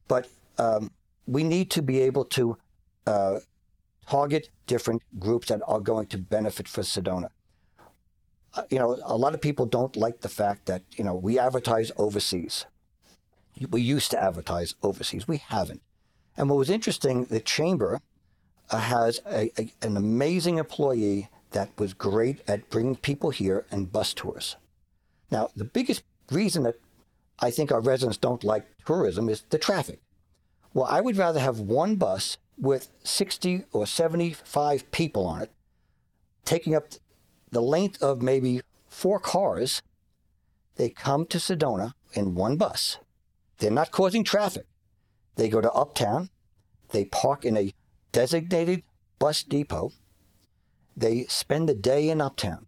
[0.07, 0.91] But um,
[1.28, 2.57] we need to be able to
[3.05, 3.39] uh,
[4.07, 7.30] target different groups that are going to benefit for Sedona.
[8.55, 11.38] Uh, you know, a lot of people don't like the fact that, you know, we
[11.38, 12.65] advertise overseas.
[13.70, 15.28] We used to advertise overseas.
[15.28, 15.82] We haven't.
[16.38, 18.01] And what was interesting, the chamber
[18.70, 23.91] uh, has a, a, an amazing employee that was great at bringing people here and
[23.91, 24.55] bus tours.
[25.32, 26.80] Now, the biggest reason that
[27.39, 29.99] I think our residents don't like tourism is the traffic.
[30.74, 35.51] Well, I would rather have one bus with 60 or 75 people on it,
[36.45, 36.86] taking up
[37.51, 39.82] the length of maybe four cars.
[40.76, 42.97] They come to Sedona in one bus.
[43.60, 44.66] They're not causing traffic.
[45.36, 46.30] They go to Uptown.
[46.89, 47.74] They park in a
[48.12, 48.84] designated
[49.20, 49.91] bus depot.
[50.97, 52.66] They spend the day in Uptown.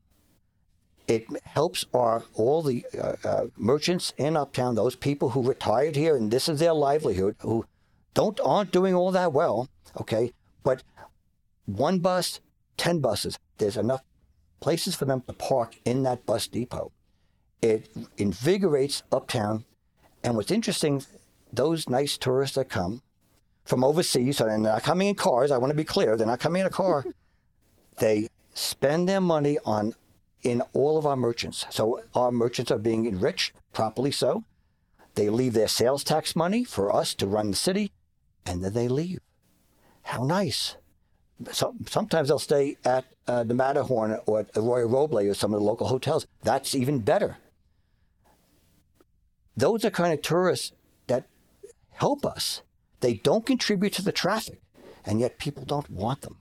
[1.08, 6.16] It helps our all the uh, uh, merchants in Uptown, those people who retired here
[6.16, 7.66] and this is their livelihood, who
[8.14, 9.70] don't aren't doing all that well,
[10.00, 10.32] okay?
[10.64, 10.84] But
[11.66, 12.40] one bus,
[12.78, 14.04] 10 buses, there's enough
[14.60, 16.92] places for them to park in that bus depot.
[17.62, 19.66] It invigorates uptown.
[20.24, 21.04] And what's interesting,
[21.52, 23.02] those nice tourists that come
[23.64, 26.40] from overseas, so they're not coming in cars, I want to be clear, they're not
[26.40, 27.06] coming in a car.
[28.00, 29.96] they spend their money on
[30.44, 31.66] in all of our merchants.
[31.70, 34.44] So our merchants are being enriched, properly so.
[35.16, 37.92] They leave their sales tax money for us to run the city
[38.46, 39.20] and then they leave.
[40.04, 40.78] How nice.
[41.52, 45.60] So, sometimes they'll stay at uh, the Matterhorn or at Arroyo Roble or some of
[45.60, 46.26] the local hotels.
[46.44, 47.38] That's even better.
[49.62, 50.74] Those are kind of tourists
[51.08, 51.24] that
[51.92, 52.62] help us.
[53.00, 54.60] They don't contribute to the traffic,
[55.06, 56.38] and yet people don't want them.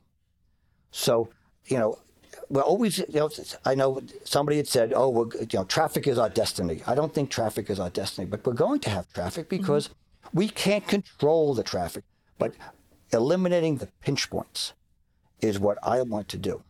[0.90, 1.28] So,
[1.66, 1.98] you know,
[2.48, 3.30] we're always, you know,
[3.64, 6.82] I know somebody had said, oh, well, you know, traffic is our destiny.
[6.86, 10.00] I don't think traffic is our destiny, but we're going to have traffic because mm-hmm.
[10.32, 12.04] We can't control the traffic,
[12.38, 12.54] but
[13.12, 14.74] eliminating the pinch points
[15.40, 16.62] is what I want to do.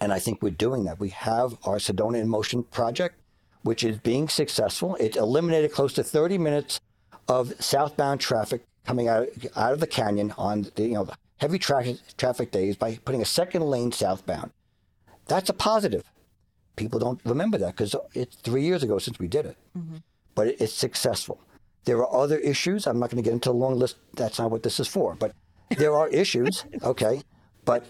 [0.00, 0.98] And I think we're doing that.
[0.98, 3.19] We have our Sedona in Motion project,
[3.62, 4.96] which is being successful.
[4.96, 6.80] It eliminated close to 30 minutes
[7.28, 11.58] of southbound traffic coming out, out of the canyon on the, you know, the heavy
[11.58, 14.50] traffic, traffic days by putting a second lane southbound.
[15.26, 16.04] That's a positive.
[16.76, 19.56] People don't remember that because it's three years ago since we did it.
[19.76, 19.96] Mm-hmm.
[20.34, 21.40] But it's successful.
[21.84, 22.86] There are other issues.
[22.86, 23.96] I'm not going to get into a long list.
[24.14, 25.14] That's not what this is for.
[25.14, 25.32] But
[25.76, 27.22] there are issues, okay?
[27.64, 27.86] But,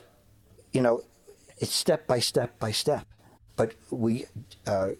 [0.72, 1.02] you know,
[1.58, 3.06] it's step by step by step.
[3.56, 4.26] But we,
[4.66, 4.90] uh,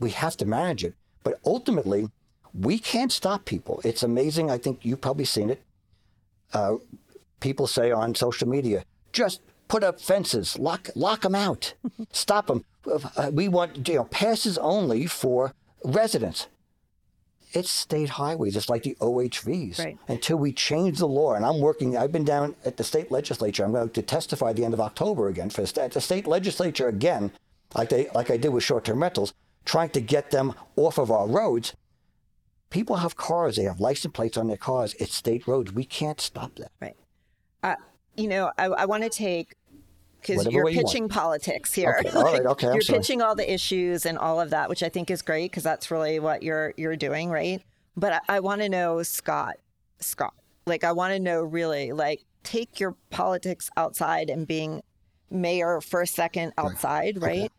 [0.00, 0.94] we have to manage it.
[1.22, 2.08] But ultimately,
[2.52, 3.80] we can't stop people.
[3.84, 4.50] It's amazing.
[4.50, 5.62] I think you've probably seen it.
[6.52, 6.76] Uh,
[7.40, 11.74] people say on social media, just put up fences, lock lock them out,
[12.12, 12.64] stop them.
[12.86, 15.52] Uh, we want you know passes only for
[15.84, 16.46] residents
[17.54, 18.56] it's state highways.
[18.56, 19.78] It's like the OHVs.
[19.78, 19.98] Right.
[20.08, 21.96] Until we change the law, and I'm working.
[21.96, 23.64] I've been down at the state legislature.
[23.64, 26.88] I'm going to testify at the end of October again for the, the state legislature
[26.88, 27.30] again,
[27.74, 29.32] like they like I did with short-term rentals,
[29.64, 31.74] trying to get them off of our roads.
[32.70, 34.94] people have cars, they have license plates on their cars.
[34.98, 35.72] It's state roads.
[35.72, 36.72] We can't stop that.
[36.80, 36.96] Right.
[37.62, 37.76] Uh,
[38.16, 39.54] you know, I, I want to take
[40.20, 41.96] because you're way you pitching politics here.
[42.00, 42.98] Okay, all right, okay, I'm you're sorry.
[42.98, 45.90] pitching all the issues and all of that, which I think is great because that's
[45.90, 47.62] really what you're you're doing, right?
[47.96, 49.56] But I, I want to know, Scott,
[50.00, 50.34] Scott,
[50.66, 54.82] like I want to know really, like take your politics outside and being
[55.30, 57.50] mayor for a second outside, right?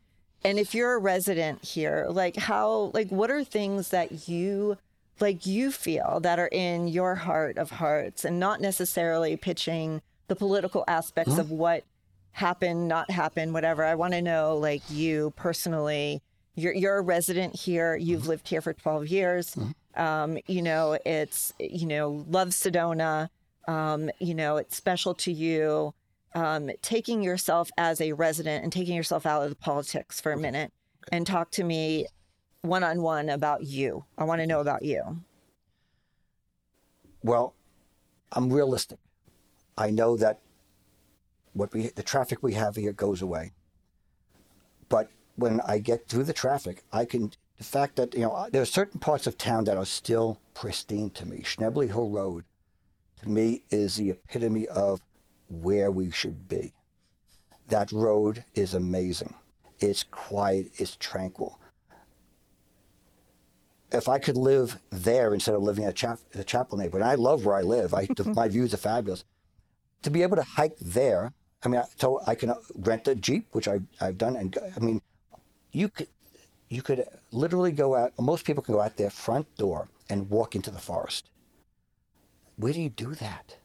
[0.45, 4.77] And if you're a resident here, like how, like what are things that you
[5.19, 10.35] like you feel that are in your heart of hearts and not necessarily pitching the
[10.35, 11.83] political aspects of what
[12.33, 13.83] happened, not happened, whatever.
[13.83, 16.21] I want to know like you personally,
[16.55, 19.57] you're you're a resident here, you've lived here for 12 years.
[19.95, 23.29] Um, you know, it's you know, love Sedona,
[23.67, 25.93] um, you know, it's special to you.
[26.35, 30.37] Um, taking yourself as a resident and taking yourself out of the politics for a
[30.37, 30.71] minute
[31.11, 32.07] and talk to me
[32.61, 34.03] one on one about you.
[34.17, 35.21] I want to know about you.
[37.23, 37.55] Well,
[38.33, 38.99] I'm realistic.
[39.77, 40.41] I know that
[41.53, 43.53] what we the traffic we have here goes away.
[44.89, 48.61] But when I get through the traffic, I can the fact that you know there
[48.61, 51.39] are certain parts of town that are still pristine to me.
[51.39, 52.43] Schnebley Hill Road,
[53.21, 55.01] to me, is the epitome of
[55.49, 56.73] where we should be.
[57.67, 59.33] That road is amazing.
[59.79, 60.71] It's quiet.
[60.75, 61.59] It's tranquil.
[63.91, 67.45] If I could live there instead of living at Chap- the Chapel neighborhood, I love
[67.45, 67.93] where I live.
[67.93, 69.23] I, my views are fabulous.
[70.03, 71.33] To be able to hike there,
[71.63, 74.79] I mean, so I can uh, rent a jeep, which I, I've done, and I
[74.79, 75.01] mean,
[75.71, 76.07] you could
[76.69, 78.13] you could literally go out.
[78.19, 81.29] Most people can go out their front door and walk into the forest.
[82.57, 83.57] Where do you do that?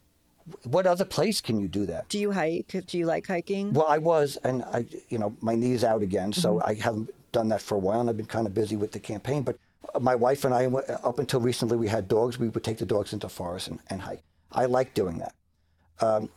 [0.64, 2.08] What other place can you do that?
[2.08, 2.74] Do you hike?
[2.86, 3.72] Do you like hiking?
[3.72, 6.70] Well, I was, and I, you know, my knee's out again, so Mm-hmm.
[6.70, 9.00] I haven't done that for a while, and I've been kind of busy with the
[9.00, 9.42] campaign.
[9.42, 9.56] But
[10.00, 12.38] my wife and I, up until recently, we had dogs.
[12.38, 14.22] We would take the dogs into forest and, and hike.
[14.52, 15.34] I like doing that.
[16.00, 16.28] Um,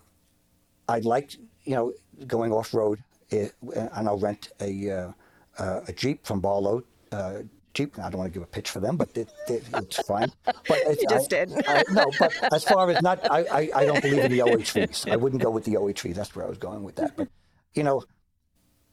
[0.88, 1.94] I like, you know,
[2.28, 3.00] going off road,
[3.32, 5.12] eh, and I'll rent a uh,
[5.58, 6.84] uh, a jeep from Barlow.
[7.12, 7.40] Uh,
[7.74, 7.98] Jeep.
[7.98, 10.32] I don't want to give a pitch for them, but it, it, it's fine.
[10.46, 11.68] But it's, You just I- did.
[11.68, 15.12] I, no, but as far as not, I, I, I don't believe in the OHVs.
[15.12, 16.14] I wouldn't go with the OHV.
[16.14, 17.16] That's where I was going with that.
[17.18, 17.30] But
[17.74, 18.04] you know,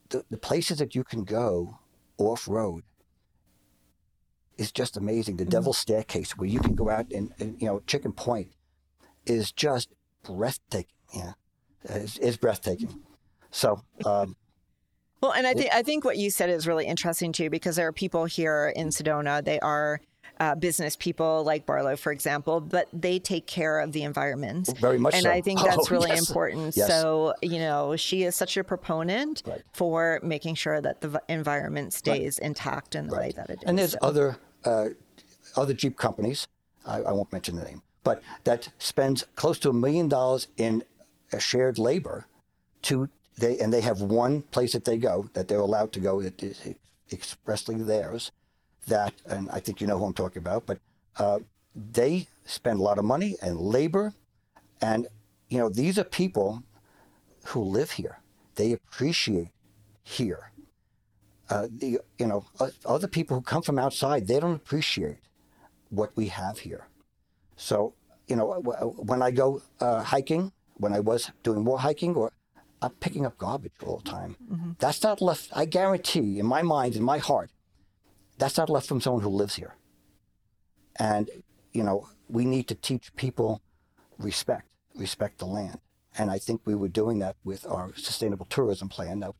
[0.08, 1.78] the, the places that you can go
[2.18, 2.84] off road
[4.56, 5.36] is just amazing.
[5.36, 8.48] The Devil's Staircase, where you can go out and, and you know, Chicken Point,
[9.26, 9.88] is just
[10.22, 10.94] breathtaking.
[11.14, 11.32] Yeah,
[11.84, 13.02] it's, it's breathtaking.
[13.50, 14.36] So, um,
[15.20, 17.86] Well, and I think I think what you said is really interesting too, because there
[17.86, 19.44] are people here in Sedona.
[19.44, 20.00] They are
[20.38, 24.70] uh, business people, like Barlow, for example, but they take care of the environment.
[24.78, 25.30] Very much and so.
[25.30, 26.26] I think that's Oh, really yes.
[26.26, 26.74] important.
[26.74, 26.88] Yes.
[26.88, 29.60] So, you know, she is such a proponent Right.
[29.74, 33.64] for making sure that the environment stays intact in the way that it is.
[33.66, 34.88] And there's So- other uh,
[35.56, 36.48] other Jeep companies.
[36.86, 40.84] I, I won't mention the name, but that spends close to a million dollars in
[41.34, 42.26] uh, shared labor
[42.82, 43.10] to
[43.40, 46.42] they and they have one place that they go that they're allowed to go that
[46.42, 46.74] is
[47.12, 48.32] expressly theirs.
[48.86, 50.78] That and I think you know who I'm talking about, but
[51.16, 51.40] uh,
[51.74, 54.14] they spend a lot of money and labor,
[54.80, 55.06] and
[55.48, 56.62] you know these are people
[57.46, 58.18] who live here.
[58.56, 59.48] They appreciate
[60.02, 60.50] here
[61.50, 62.44] uh, the you know
[62.86, 65.18] other people who come from outside they don't appreciate
[65.90, 66.86] what we have here
[67.56, 67.92] so
[68.28, 68.46] you know
[69.10, 72.30] when i go uh, hiking when i was doing more hiking or
[72.82, 74.36] i'm picking up garbage all the time.
[74.50, 74.70] Mm-hmm.
[74.78, 77.50] That's not left i guarantee in my mind in my heart
[78.38, 79.74] that's not left from someone who lives here.
[80.98, 81.30] And
[81.72, 83.60] you know we need to teach people
[84.18, 85.78] respect respect the land.
[86.18, 89.32] And i think we were doing that with our sustainable tourism plan that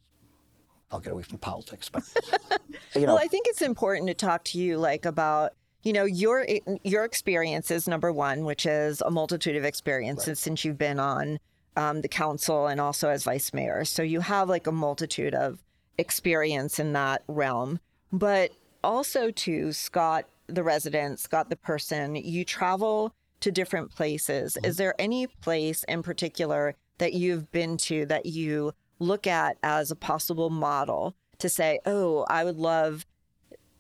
[0.91, 2.03] I'll get away from politics, but
[2.95, 6.05] you know, Well, I think it's important to talk to you like about you know
[6.05, 6.47] your
[6.83, 11.39] your experiences number one, which is a multitude of experiences since you've been on
[11.77, 13.85] um, the council and also as vice mayor.
[13.85, 15.63] So you have like a multitude of
[15.99, 17.79] experience in that realm,
[18.13, 18.53] but
[18.83, 22.17] also to Scott, the resident, Scott, the person.
[22.17, 24.59] You travel to different places.
[24.65, 29.91] Is there any place in particular that you've been to that you look at as
[29.91, 33.07] a possible model to say, oh, I would love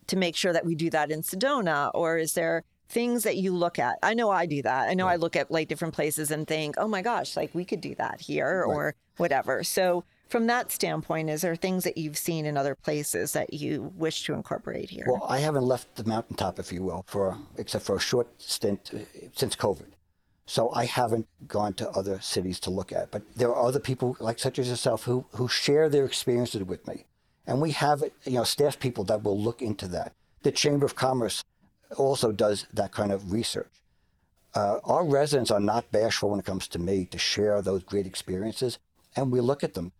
[0.06, 1.90] to make sure that we do that in Sedona?
[1.94, 3.98] Or is there things that you look at?
[4.02, 4.88] I know I do that.
[4.88, 7.64] I know I look at like different places and think, oh my gosh, like we
[7.64, 9.64] could do that here or whatever.
[9.64, 13.92] So, from that standpoint, is there things that you've seen in other places that you
[13.96, 15.04] wish to incorporate here?
[15.08, 18.92] well, I haven't left the mountaintop, if you will, for except for a short stint
[18.94, 18.98] uh,
[19.32, 19.88] since COVID.
[20.46, 23.10] So I haven't gone to other cities to look at.
[23.10, 26.86] But there are other people like such as yourself who who share their experiences with
[26.86, 27.06] me,
[27.46, 30.12] and we have you know staff people that will look into that.
[30.42, 31.44] The Chamber of Commerce
[31.96, 33.70] also does that kind of research.
[34.54, 38.06] Uh, our residents are not bashful when it comes to me to share those great
[38.06, 38.78] experiences,
[39.14, 39.92] and we look at them.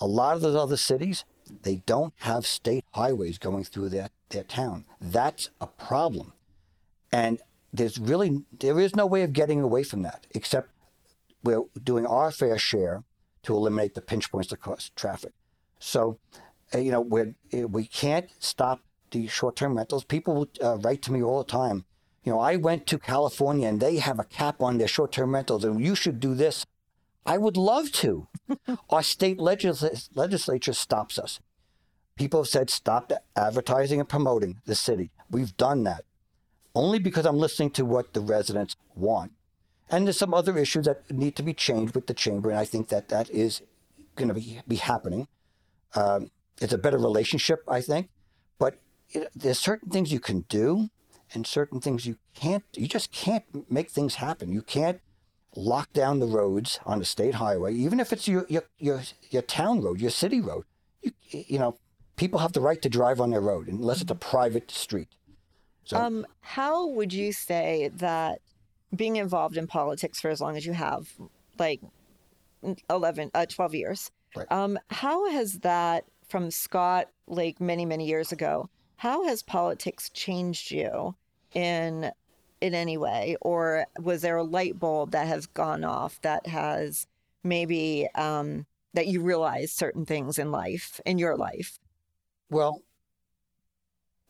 [0.00, 1.24] A lot of those other cities,
[1.62, 4.84] they don't have state highways going through their, their town.
[5.00, 6.32] That's a problem.
[7.12, 7.40] And
[7.72, 10.68] there's really there is no way of getting away from that except
[11.42, 13.04] we're doing our fair share
[13.42, 15.32] to eliminate the pinch points that cause traffic.
[15.78, 16.18] So,
[16.74, 17.34] uh, you know, we
[17.64, 18.80] we can't stop
[19.12, 20.04] the short-term rentals.
[20.04, 21.84] People uh, write to me all the time.
[22.24, 25.64] You know, I went to California and they have a cap on their short-term rentals,
[25.64, 26.66] and you should do this.
[27.24, 28.26] I would love to.
[28.90, 31.40] Our state legisl- legislature stops us.
[32.16, 35.10] People have said stop advertising and promoting the city.
[35.30, 36.04] We've done that
[36.74, 39.32] only because I'm listening to what the residents want.
[39.90, 42.64] And there's some other issues that need to be changed with the chamber, and I
[42.64, 43.62] think that that is
[44.16, 45.28] going to be, be happening.
[45.94, 48.08] Um, it's a better relationship, I think,
[48.58, 48.78] but
[49.12, 50.88] it, there's certain things you can do
[51.34, 52.64] and certain things you can't.
[52.74, 54.52] You just can't make things happen.
[54.52, 55.00] You can't
[55.56, 59.42] lock down the roads on a state highway, even if it's your your your, your
[59.42, 60.64] town road, your city road.
[61.02, 61.76] You you know,
[62.16, 65.08] people have the right to drive on their road unless it's a private street.
[65.84, 68.40] So, um, how would you say that
[68.94, 71.08] being involved in politics for as long as you have,
[71.58, 71.80] like
[72.90, 74.46] 11, uh, 12 years, right.
[74.52, 78.68] um, how has that from Scott Lake many, many years ago,
[79.02, 81.16] how has politics changed you
[81.54, 82.12] in
[82.60, 83.36] in any way?
[83.40, 87.08] Or was there a light bulb that has gone off that has
[87.42, 91.80] maybe um, that you realize certain things in life, in your life?
[92.48, 92.82] Well,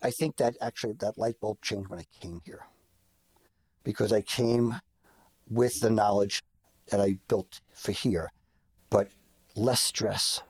[0.01, 2.65] I think that actually that light bulb changed when I came here
[3.85, 4.77] because I came
[5.51, 6.43] with the knowledge
[6.89, 8.31] that I built for here,
[8.89, 9.09] but
[9.55, 10.41] less stress.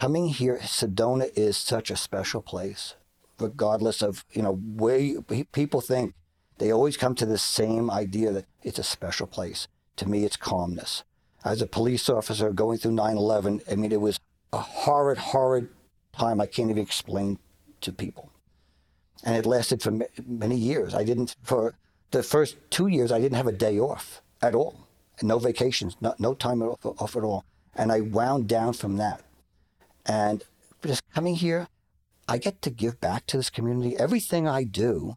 [0.00, 2.94] Coming here, Sedona is such a special place,
[3.38, 5.20] regardless of, you know, where
[5.52, 6.14] people think
[6.58, 9.66] they always come to the same idea that it's a special place.
[9.96, 11.04] To me, it's calmness.
[11.44, 14.18] As a police officer going through 9 11, I mean, it was
[14.52, 15.68] a horrid, horrid
[16.12, 17.38] time I can't even explain
[17.80, 18.30] to people
[19.24, 20.94] and it lasted for many years.
[20.94, 21.74] I didn't for
[22.10, 23.10] the first two years.
[23.10, 24.86] I didn't have a day off at all,
[25.22, 29.22] no vacations, no, no time off, off at all, and I wound down from that.
[30.06, 30.44] And
[30.84, 31.66] just coming here,
[32.28, 33.96] I get to give back to this community.
[33.98, 35.16] Everything I do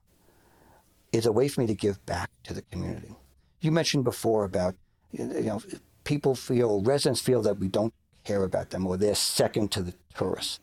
[1.12, 3.16] is a way for me to give back to the community.
[3.62, 4.76] You mentioned before about
[5.12, 5.62] you know
[6.04, 7.94] people feel residents feel that we don't
[8.24, 10.60] care about them or they're second to the tourists.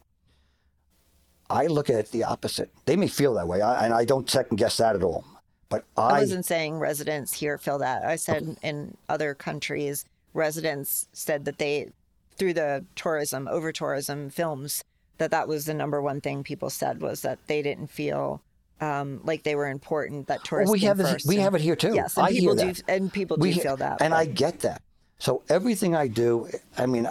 [1.50, 2.70] I look at it the opposite.
[2.86, 5.24] They may feel that way, I, and I don't second guess that at all.
[5.68, 8.04] But I, I wasn't saying residents here feel that.
[8.04, 8.56] I said okay.
[8.62, 11.90] in other countries, residents said that they,
[12.36, 14.84] through the tourism, over tourism films,
[15.18, 18.42] that that was the number one thing people said was that they didn't feel
[18.80, 20.26] um, like they were important.
[20.26, 21.94] That tourists well, we have it, we have it here too.
[21.94, 24.02] Yes, and I people do, and people do feel that.
[24.02, 24.16] And but.
[24.16, 24.82] I get that.
[25.18, 27.08] So everything I do, I mean,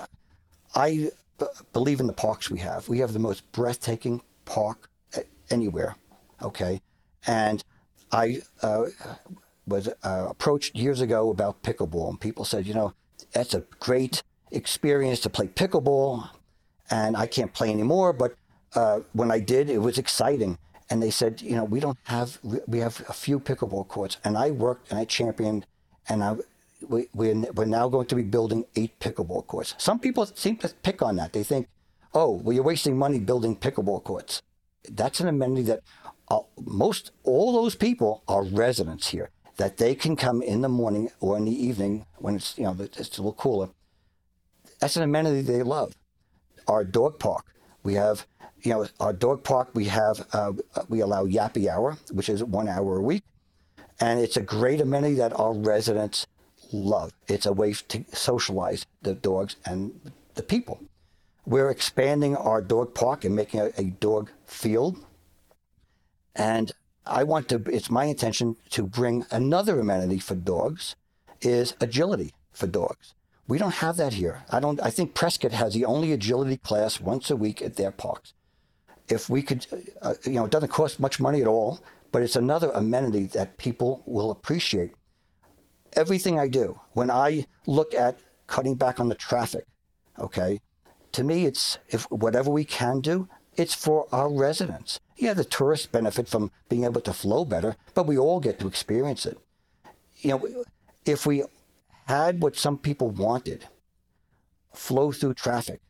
[0.75, 1.09] I
[1.71, 2.87] believe in the parks we have.
[2.89, 4.89] We have the most breathtaking park
[5.49, 5.95] anywhere.
[6.41, 6.81] Okay.
[7.25, 7.63] And
[8.11, 8.85] I uh,
[9.65, 12.93] was uh, approached years ago about pickleball, and people said, you know,
[13.31, 16.29] that's a great experience to play pickleball,
[16.97, 18.13] and I can't play anymore.
[18.13, 18.31] But
[18.79, 20.57] uh, when I did, it was exciting.
[20.89, 22.29] And they said, you know, we don't have,
[22.73, 24.17] we have a few pickleball courts.
[24.23, 25.65] And I worked and I championed,
[26.09, 26.31] and I
[26.87, 29.73] we, we're, we're now going to be building eight pickleball courts.
[29.77, 31.33] Some people seem to pick on that.
[31.33, 31.67] They think,
[32.13, 34.41] oh, well, you're wasting money building pickleball courts.
[34.89, 35.79] That's an amenity that
[36.29, 41.09] uh, most, all those people are residents here, that they can come in the morning
[41.21, 43.69] or in the evening when it's, you know, it's a little cooler.
[44.79, 45.93] That's an amenity they love.
[46.67, 47.45] Our dog park,
[47.83, 48.25] we have,
[48.61, 50.53] you know, our dog park, we have, uh,
[50.89, 53.23] we allow yappy hour, which is one hour a week.
[53.99, 56.25] And it's a great amenity that our residents
[56.71, 57.11] love.
[57.27, 60.79] It's a way to socialize the dogs and the people.
[61.45, 64.97] We're expanding our dog park and making a, a dog field.
[66.35, 66.71] And
[67.05, 70.95] I want to, it's my intention to bring another amenity for dogs
[71.41, 73.13] is agility for dogs.
[73.47, 74.43] We don't have that here.
[74.49, 77.91] I don't, I think Prescott has the only agility class once a week at their
[77.91, 78.33] parks.
[79.09, 79.67] If we could,
[80.01, 81.81] uh, you know, it doesn't cost much money at all,
[82.11, 84.93] but it's another amenity that people will appreciate
[85.95, 89.65] everything I do, when I look at cutting back on the traffic,
[90.19, 90.59] okay,
[91.13, 94.99] to me, it's if whatever we can do, it's for our residents.
[95.17, 98.67] Yeah, the tourists benefit from being able to flow better, but we all get to
[98.67, 99.37] experience it.
[100.17, 100.63] You know,
[101.05, 101.43] if we
[102.07, 103.67] had what some people wanted,
[104.73, 105.81] flow through traffic,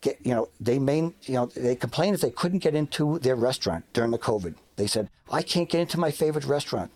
[0.00, 3.36] get, you know, they main, you know, they complained that they couldn't get into their
[3.36, 4.54] restaurant during the COVID.
[4.76, 6.90] They said, I can't get into my favorite restaurant.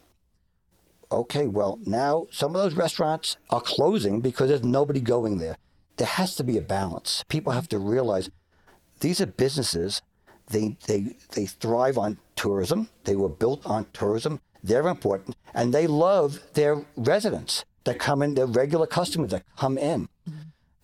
[1.10, 5.56] Okay, well, now some of those restaurants are closing because there's nobody going there.
[5.96, 7.24] There has to be a balance.
[7.28, 8.28] People have to realize
[9.00, 10.02] these are businesses.
[10.48, 12.88] They, they, they thrive on tourism.
[13.04, 14.40] They were built on tourism.
[14.62, 15.36] They're important.
[15.54, 20.08] And they love their residents that come in, their regular customers that come in.
[20.28, 20.40] Mm-hmm.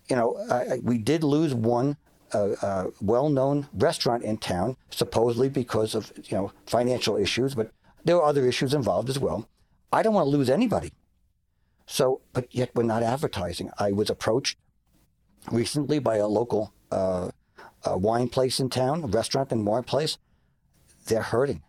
[0.09, 1.97] You know, I, we did lose one
[2.33, 7.71] a, a well-known restaurant in town, supposedly because of you know financial issues, but
[8.05, 9.49] there were other issues involved as well.
[9.93, 10.93] I don't want to lose anybody.
[11.87, 13.71] So, but yet we're not advertising.
[13.79, 14.57] I was approached
[15.51, 17.31] recently by a local uh,
[17.85, 20.19] a wine place in town, a restaurant and wine place.
[21.07, 21.63] They're hurting.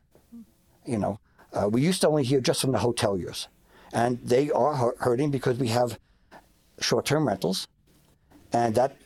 [0.85, 1.19] You know,
[1.53, 3.47] uh, we used to only hear just from the hoteliers,
[3.93, 5.99] and they are hurting because we have
[6.79, 7.67] short-term rentals,
[8.51, 8.97] and that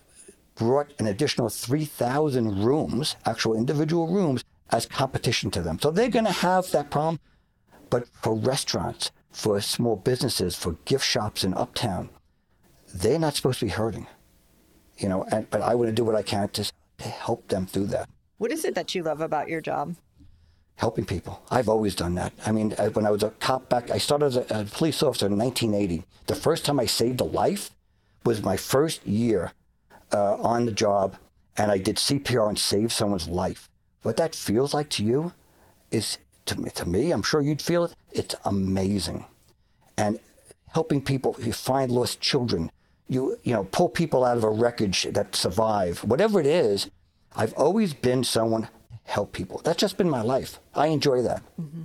[0.55, 5.79] brought an additional 3,000 rooms, actual individual rooms, as competition to them.
[5.79, 7.19] So they're going to have that problem.
[7.89, 12.09] But for restaurants, for small businesses, for gift shops in Uptown,
[12.93, 14.07] they're not supposed to be hurting.
[14.97, 17.65] You know, and, but I want to do what I can to, to help them
[17.65, 18.09] through that.
[18.39, 19.95] What is it that you love about your job?
[20.77, 21.41] Helping people.
[21.49, 22.33] I've always done that.
[22.45, 25.25] I mean, when I was a cop back, I started as a, a police officer
[25.25, 26.03] in 1980.
[26.27, 27.71] The first time I saved a life
[28.23, 29.53] was my first year
[30.13, 31.17] uh, on the job
[31.57, 33.69] and I did CPR and saved someone's life.
[34.03, 35.33] What that feels like to you
[35.89, 39.25] is, to me, to me, I'm sure you'd feel it, it's amazing.
[39.97, 40.19] And
[40.73, 42.71] helping people, you find lost children,
[43.07, 46.89] you, you know, pull people out of a wreckage that survive, whatever it is,
[47.35, 48.69] I've always been someone
[49.07, 49.61] help people.
[49.63, 50.59] That's just been my life.
[50.75, 51.41] I enjoy that.
[51.59, 51.83] Mm-hmm.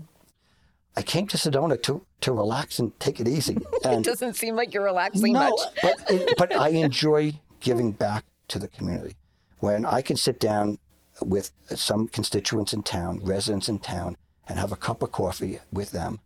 [0.97, 3.57] I came to Sedona to, to relax and take it easy.
[3.85, 5.61] And it doesn't seem like you're relaxing no, much.
[5.83, 9.17] but, it, but I enjoy giving back to the community.
[9.61, 10.79] When I can sit down
[11.21, 14.17] with some constituents in town, residents in town,
[14.49, 16.21] and have a cup of coffee with them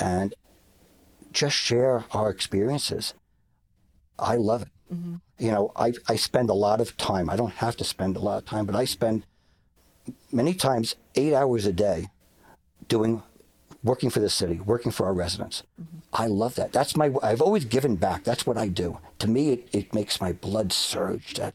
[0.00, 0.34] and
[1.32, 3.14] just share our experiences,
[4.18, 4.68] I love it.
[4.92, 5.16] Mm-hmm.
[5.38, 7.28] You know, I, I spend a lot of time.
[7.30, 9.24] I don't have to spend a lot of time, but I spend
[10.32, 12.08] many times eight hours a day
[12.88, 13.22] doing
[13.82, 15.62] working for the city, working for our residents.
[15.80, 15.98] Mm-hmm.
[16.12, 16.72] I love that.
[16.72, 18.24] That's my, I've always given back.
[18.24, 18.98] That's what I do.
[19.20, 21.54] To me, it, it makes my blood surge that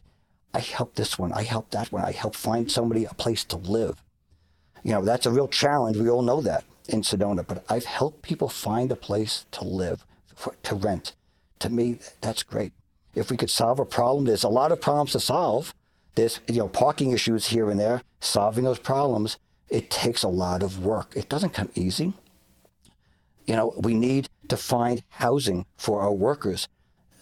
[0.52, 3.56] I help this one, I help that one, I help find somebody a place to
[3.56, 4.02] live.
[4.82, 5.98] You know, that's a real challenge.
[5.98, 10.06] We all know that in Sedona, but I've helped people find a place to live,
[10.34, 11.14] for, to rent.
[11.58, 12.72] To me, that's great.
[13.14, 15.74] If we could solve a problem, there's a lot of problems to solve.
[16.16, 18.02] There's, you know, parking issues here and there.
[18.20, 19.38] Solving those problems
[19.68, 21.12] it takes a lot of work.
[21.16, 22.12] It doesn't come easy.
[23.46, 26.68] You know, we need to find housing for our workers.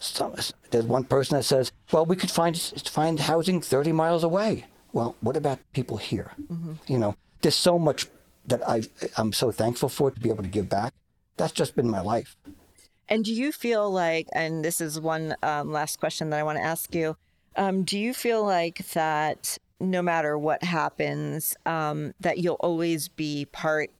[0.00, 0.34] Some,
[0.70, 4.66] there's one person that says, well, we could find, find housing 30 miles away.
[4.92, 6.32] Well, what about people here?
[6.50, 6.72] Mm-hmm.
[6.86, 8.06] You know, there's so much
[8.46, 8.82] that I,
[9.16, 10.92] I'm so thankful for to be able to give back.
[11.36, 12.36] That's just been my life.
[13.08, 16.58] And do you feel like, and this is one um, last question that I want
[16.58, 17.16] to ask you,
[17.56, 23.46] um, do you feel like that no matter what happens, um, that you'll always be
[23.46, 23.90] part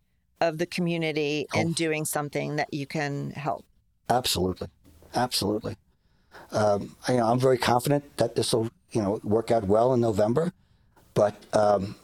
[0.40, 1.61] of the community oh.
[1.61, 3.64] and doing something that you can help.
[4.09, 4.68] Absolutely,
[5.14, 5.76] absolutely.
[6.52, 10.52] Um, I, am very confident that this will, you know, work out well in November.
[11.14, 11.96] But um,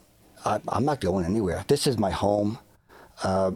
[0.45, 1.65] I, am not going anywhere.
[1.69, 2.59] This is my home.
[3.23, 3.53] Uh,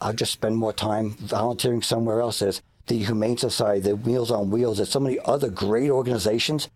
[0.00, 2.38] I'll just spend more time volunteering somewhere else.
[2.38, 4.76] There's the Humane Society, the Meals on Wheels.
[4.76, 6.68] There's so many other great organizations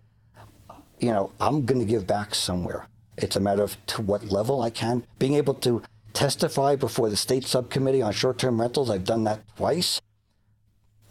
[1.03, 2.87] you know, I'm going to give back somewhere.
[3.19, 5.05] It's a matter of to what level I can.
[5.19, 5.83] Being able to
[6.13, 10.01] testify before the state subcommittee on short-term rentals, I've done that twice.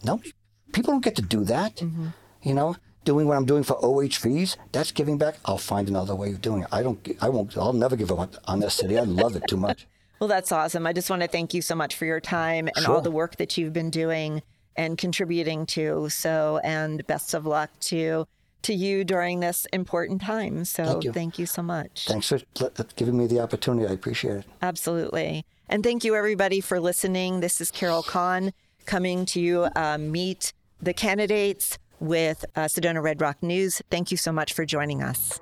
[0.02, 0.32] Nobody,
[0.72, 1.76] people don't get to do that.
[1.76, 2.08] Mm-hmm.
[2.42, 5.36] You know, doing what I'm doing for OHVs, that's giving back.
[5.44, 6.68] I'll find another way of doing it.
[6.72, 8.98] I don't, I won't, I'll never give up on this city.
[8.98, 9.86] I love it too much.
[10.20, 10.86] well, that's awesome.
[10.86, 12.94] I just want to thank you so much for your time and sure.
[12.94, 14.42] all the work that you've been doing
[14.74, 16.08] and contributing to.
[16.08, 18.26] So, and best of luck to
[18.62, 20.64] to you during this important time.
[20.64, 22.06] So thank you, thank you so much.
[22.06, 22.40] Thanks for
[22.96, 23.86] giving me the opportunity.
[23.86, 24.44] I appreciate it.
[24.60, 25.44] Absolutely.
[25.68, 27.40] And thank you, everybody, for listening.
[27.40, 28.52] This is Carol Kahn
[28.84, 33.80] coming to you, uh, meet the candidates with uh, Sedona Red Rock News.
[33.90, 35.40] Thank you so much for joining us.